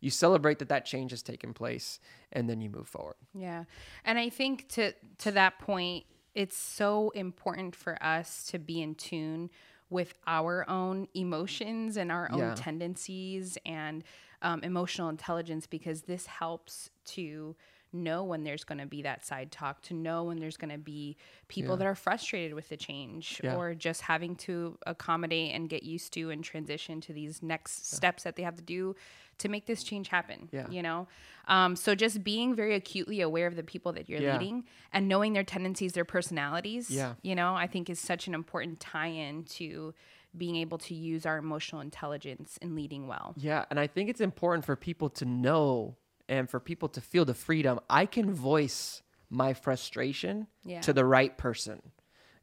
you 0.04 0.10
celebrate 0.10 0.58
that 0.58 0.68
that 0.68 0.84
change 0.84 1.12
has 1.12 1.22
taken 1.22 1.54
place 1.54 2.00
and 2.32 2.50
then 2.50 2.60
you 2.60 2.68
move 2.68 2.88
forward 2.88 3.14
yeah 3.34 3.62
and 4.04 4.18
i 4.18 4.28
think 4.28 4.68
to 4.68 4.92
to 5.16 5.30
that 5.30 5.60
point 5.60 6.04
it's 6.34 6.56
so 6.56 7.10
important 7.10 7.76
for 7.76 8.02
us 8.02 8.44
to 8.50 8.58
be 8.58 8.82
in 8.82 8.96
tune 8.96 9.48
with 9.90 10.14
our 10.26 10.68
own 10.68 11.06
emotions 11.14 11.96
and 11.96 12.10
our 12.10 12.28
own 12.32 12.38
Yeah. 12.40 12.54
tendencies 12.56 13.56
and 13.64 14.02
um, 14.42 14.58
emotional 14.64 15.08
intelligence 15.08 15.68
because 15.68 16.02
this 16.02 16.26
helps 16.26 16.90
to 17.04 17.54
know 17.92 18.24
when 18.24 18.44
there's 18.44 18.64
going 18.64 18.78
to 18.78 18.86
be 18.86 19.02
that 19.02 19.24
side 19.24 19.50
talk 19.52 19.82
to 19.82 19.94
know 19.94 20.24
when 20.24 20.38
there's 20.38 20.56
going 20.56 20.70
to 20.72 20.78
be 20.78 21.16
people 21.48 21.72
Yeah. 21.74 21.78
that 21.78 21.86
are 21.86 21.94
frustrated 21.94 22.54
with 22.54 22.68
the 22.68 22.76
change 22.76 23.40
Yeah. 23.44 23.56
or 23.56 23.74
just 23.74 24.02
having 24.02 24.36
to 24.36 24.78
accommodate 24.86 25.54
and 25.54 25.68
get 25.68 25.82
used 25.82 26.12
to 26.14 26.30
and 26.30 26.42
transition 26.42 27.00
to 27.02 27.12
these 27.12 27.42
next 27.42 27.90
steps 27.92 28.22
that 28.24 28.36
they 28.36 28.42
have 28.42 28.56
to 28.56 28.62
do 28.62 28.94
to 29.38 29.48
make 29.48 29.66
this 29.66 29.82
change 29.82 30.08
happen 30.08 30.48
Yeah. 30.52 30.68
you 30.70 30.82
know 30.82 31.08
um, 31.48 31.74
so 31.74 31.94
just 31.96 32.22
being 32.22 32.54
very 32.54 32.74
acutely 32.74 33.20
aware 33.20 33.46
of 33.48 33.56
the 33.56 33.64
people 33.64 33.92
that 33.94 34.08
you're 34.08 34.20
Yeah. 34.20 34.38
leading 34.38 34.64
and 34.92 35.08
knowing 35.08 35.32
their 35.32 35.42
tendencies 35.44 35.92
their 35.94 36.04
personalities 36.04 36.90
Yeah. 36.90 37.14
you 37.22 37.34
know 37.34 37.54
i 37.54 37.66
think 37.66 37.90
is 37.90 37.98
such 37.98 38.26
an 38.28 38.34
important 38.34 38.80
tie-in 38.80 39.44
to 39.58 39.94
being 40.36 40.56
able 40.56 40.78
to 40.78 40.94
use 40.94 41.26
our 41.26 41.36
emotional 41.36 41.82
intelligence 41.82 42.56
in 42.62 42.74
leading 42.74 43.06
well 43.06 43.34
Yeah, 43.36 43.66
and 43.68 43.78
I 43.78 43.86
think 43.86 44.08
it's 44.08 44.20
important 44.22 44.64
for 44.64 44.76
people 44.76 45.10
to 45.10 45.26
know 45.26 45.96
and 46.28 46.48
for 46.48 46.60
people 46.60 46.88
to 46.90 47.00
feel 47.00 47.24
the 47.24 47.34
freedom. 47.34 47.80
I 47.90 48.06
can 48.06 48.32
voice 48.32 49.02
my 49.30 49.54
frustration 49.54 50.46
Yeah. 50.64 50.80
to 50.82 50.92
the 50.92 51.04
right 51.04 51.36
person, 51.38 51.80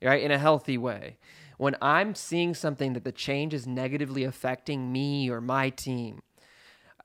right? 0.02 0.22
In 0.22 0.32
a 0.32 0.38
healthy 0.38 0.78
way. 0.78 1.18
When 1.58 1.76
I'm 1.82 2.15
seeing 2.15 2.54
something 2.54 2.94
that 2.94 3.04
the 3.04 3.12
change 3.12 3.54
is 3.54 3.68
negatively 3.68 4.24
affecting 4.24 4.92
me 4.92 5.30
or 5.30 5.42
my 5.42 5.70
team, 5.70 6.22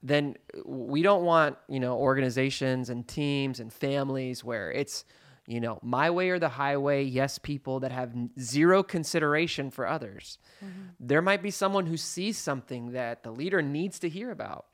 then 0.03 0.37
we 0.65 1.03
don't 1.03 1.25
want, 1.25 1.57
you 1.69 1.81
know, 1.81 1.97
organizations 1.97 2.89
and 2.91 3.07
teams 3.09 3.59
and 3.59 3.73
families 3.73 4.45
where 4.45 4.71
it's, 4.71 5.05
you 5.47 5.61
know, 5.61 5.79
my 5.83 6.11
way 6.11 6.31
or 6.31 6.39
the 6.39 6.51
highway, 6.51 7.03
yes, 7.03 7.39
people 7.39 7.81
that 7.81 7.91
have 7.91 8.15
zero 8.39 8.83
consideration 8.83 9.71
for 9.71 9.87
others. 9.87 10.39
Mm-hmm. 10.65 10.81
There 11.01 11.23
might 11.23 11.43
be 11.43 11.51
someone 11.51 11.87
who 11.87 11.97
sees 11.97 12.39
something 12.39 12.93
that 12.93 13.23
the 13.23 13.31
leader 13.31 13.61
needs 13.63 13.99
to 14.01 14.09
hear 14.09 14.31
about. 14.31 14.67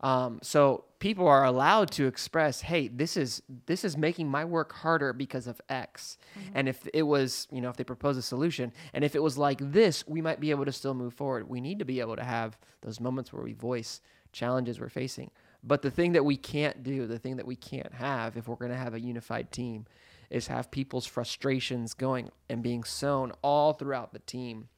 Um, 0.00 0.38
so 0.42 0.84
people 1.00 1.26
are 1.26 1.44
allowed 1.44 1.90
to 1.92 2.06
express, 2.06 2.60
"Hey, 2.60 2.88
this 2.88 3.16
is 3.16 3.42
this 3.66 3.84
is 3.84 3.96
making 3.96 4.28
my 4.28 4.44
work 4.44 4.72
harder 4.72 5.12
because 5.12 5.46
of 5.46 5.60
X." 5.68 6.18
And 6.54 6.68
if 6.68 6.86
it 6.94 7.02
was, 7.02 7.48
you 7.50 7.60
know, 7.60 7.68
if 7.68 7.76
they 7.76 7.84
propose 7.84 8.16
a 8.16 8.22
solution, 8.22 8.72
and 8.92 9.04
if 9.04 9.14
it 9.14 9.22
was 9.22 9.36
like 9.36 9.58
this, 9.60 10.06
we 10.06 10.20
might 10.20 10.40
be 10.40 10.50
able 10.50 10.64
to 10.64 10.72
still 10.72 10.94
move 10.94 11.14
forward. 11.14 11.48
We 11.48 11.60
need 11.60 11.78
to 11.80 11.84
be 11.84 12.00
able 12.00 12.16
to 12.16 12.24
have 12.24 12.58
those 12.82 13.00
moments 13.00 13.32
where 13.32 13.42
we 13.42 13.54
voice 13.54 14.00
challenges 14.32 14.78
we're 14.78 14.88
facing. 14.88 15.30
But 15.64 15.82
the 15.82 15.90
thing 15.90 16.12
that 16.12 16.24
we 16.24 16.36
can't 16.36 16.82
do, 16.84 17.06
the 17.06 17.18
thing 17.18 17.36
that 17.36 17.46
we 17.46 17.56
can't 17.56 17.92
have 17.94 18.36
if 18.36 18.46
we're 18.46 18.56
going 18.56 18.70
to 18.70 18.76
have 18.76 18.94
a 18.94 19.00
unified 19.00 19.50
team, 19.50 19.86
is 20.30 20.46
have 20.46 20.70
people's 20.70 21.06
frustrations 21.06 21.94
going 21.94 22.30
and 22.48 22.62
being 22.62 22.84
sown 22.84 23.32
all 23.42 23.72
throughout 23.72 24.12
the 24.12 24.18
team 24.20 24.68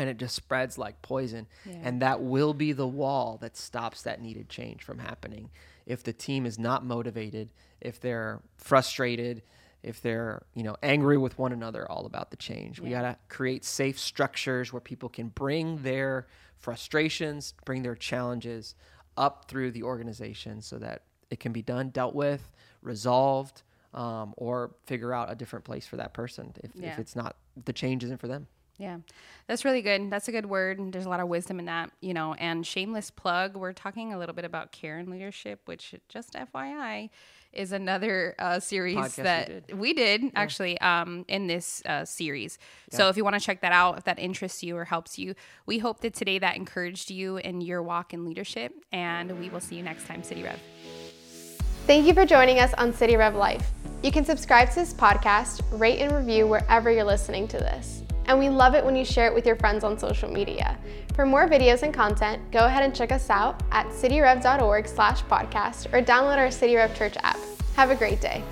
and 0.00 0.08
it 0.10 0.16
just 0.16 0.34
spreads 0.34 0.78
like 0.78 1.00
poison. 1.02 1.46
And 1.82 2.00
that 2.02 2.22
will 2.22 2.54
be 2.54 2.72
the 2.72 2.86
wall 2.88 3.38
that 3.42 3.56
stops 3.56 4.02
that 4.02 4.20
needed 4.20 4.48
change 4.48 4.82
from 4.82 4.98
happening. 4.98 5.50
If 5.86 6.02
the 6.02 6.12
team 6.12 6.46
is 6.46 6.58
not 6.58 6.84
motivated 6.84 7.50
if 7.80 8.00
they're 8.00 8.40
frustrated 8.56 9.42
if 9.82 10.02
they're 10.02 10.42
you 10.54 10.62
know 10.62 10.76
angry 10.82 11.16
with 11.16 11.38
one 11.38 11.52
another 11.52 11.90
all 11.90 12.04
about 12.04 12.30
the 12.30 12.36
change. 12.36 12.78
We 12.80 12.90
got 12.90 13.02
to 13.02 13.16
create 13.28 13.64
safe 13.64 13.98
structures 13.98 14.72
where 14.74 14.80
people 14.80 15.08
can 15.08 15.28
bring 15.28 15.82
their 15.82 16.26
frustrations 16.58 17.54
bring 17.64 17.82
their 17.82 17.94
challenges 17.96 18.74
up 19.16 19.46
through 19.48 19.70
the 19.72 19.82
organization 19.82 20.60
so 20.62 20.78
that 20.78 21.02
it 21.30 21.40
can 21.40 21.52
be 21.52 21.62
done 21.62 21.88
dealt 21.90 22.14
with 22.14 22.52
resolved 22.82 23.62
um, 23.94 24.34
or 24.36 24.70
figure 24.84 25.12
out 25.12 25.32
a 25.32 25.34
different 25.34 25.64
place 25.64 25.86
for 25.86 25.96
that 25.96 26.12
person 26.14 26.52
if, 26.62 26.70
Yeah. 26.74 26.92
if 26.92 26.98
it's 26.98 27.16
not 27.16 27.36
the 27.64 27.72
change 27.72 28.04
isn't 28.04 28.20
for 28.20 28.28
them 28.28 28.46
Yeah, 28.80 28.96
that's 29.46 29.66
really 29.66 29.82
good. 29.82 30.10
That's 30.10 30.28
a 30.28 30.32
good 30.32 30.46
word. 30.46 30.78
And 30.78 30.90
there's 30.90 31.04
a 31.04 31.08
lot 31.10 31.20
of 31.20 31.28
wisdom 31.28 31.58
in 31.58 31.66
that, 31.66 31.90
you 32.00 32.14
know. 32.14 32.32
And 32.34 32.66
shameless 32.66 33.10
plug, 33.10 33.54
we're 33.54 33.74
talking 33.74 34.14
a 34.14 34.18
little 34.18 34.34
bit 34.34 34.46
about 34.46 34.72
care 34.72 34.96
and 34.96 35.10
leadership, 35.10 35.60
which 35.66 35.94
just 36.08 36.32
FYI 36.32 37.10
is 37.52 37.72
another 37.72 38.34
uh, 38.38 38.58
series 38.58 38.96
Podcast 38.96 39.16
we 39.18 39.22
that 39.24 39.66
did. 39.66 39.78
we 39.78 39.92
did, 39.92 40.22
actually 40.34 40.80
um, 40.80 41.26
in 41.28 41.46
this 41.46 41.82
uh, 41.84 42.06
series. 42.06 42.58
So 42.90 43.08
if 43.08 43.18
you 43.18 43.24
want 43.24 43.34
to 43.34 43.40
check 43.40 43.60
that 43.60 43.72
out, 43.72 43.98
if 43.98 44.04
that 44.04 44.18
interests 44.18 44.62
you 44.62 44.76
or 44.76 44.86
helps 44.86 45.18
you, 45.18 45.34
we 45.66 45.78
hope 45.78 46.00
that 46.00 46.14
today 46.14 46.38
that 46.38 46.56
encouraged 46.56 47.10
you 47.10 47.36
in 47.36 47.60
your 47.60 47.82
walk 47.82 48.14
in 48.14 48.24
leadership. 48.24 48.72
And 48.92 49.38
we 49.38 49.50
will 49.50 49.60
see 49.60 49.76
you 49.76 49.82
next 49.82 50.06
time, 50.06 50.22
City 50.22 50.42
Rev. 50.42 50.58
Thank 51.86 52.06
you 52.06 52.14
for 52.14 52.24
joining 52.24 52.60
us 52.60 52.72
on 52.74 52.94
City 52.94 53.16
Rev 53.16 53.34
Life. 53.34 53.72
You 54.02 54.10
can 54.10 54.24
subscribe 54.24 54.70
to 54.70 54.76
this 54.76 54.94
podcast, 54.94 55.62
rate 55.78 55.98
and 55.98 56.14
review 56.14 56.46
wherever 56.46 56.90
you're 56.90 57.04
listening 57.04 57.46
to 57.48 57.58
this. 57.58 58.02
And 58.30 58.38
we 58.38 58.48
love 58.48 58.76
it 58.76 58.84
when 58.84 58.94
you 58.94 59.04
share 59.04 59.26
it 59.26 59.34
with 59.34 59.44
your 59.44 59.56
friends 59.56 59.82
on 59.82 59.98
social 59.98 60.30
media. 60.30 60.78
For 61.16 61.26
more 61.26 61.48
videos 61.48 61.82
and 61.82 61.92
content, 61.92 62.40
go 62.52 62.60
ahead 62.60 62.84
and 62.84 62.94
check 62.94 63.10
us 63.10 63.28
out 63.28 63.60
at 63.72 63.86
cityrev.org 63.88 64.86
slash 64.86 65.24
podcast 65.24 65.92
or 65.92 66.00
download 66.00 66.36
our 66.36 66.48
City 66.48 66.76
Rev 66.76 66.96
Church 66.96 67.16
app. 67.24 67.40
Have 67.74 67.90
a 67.90 67.96
great 67.96 68.20
day. 68.20 68.44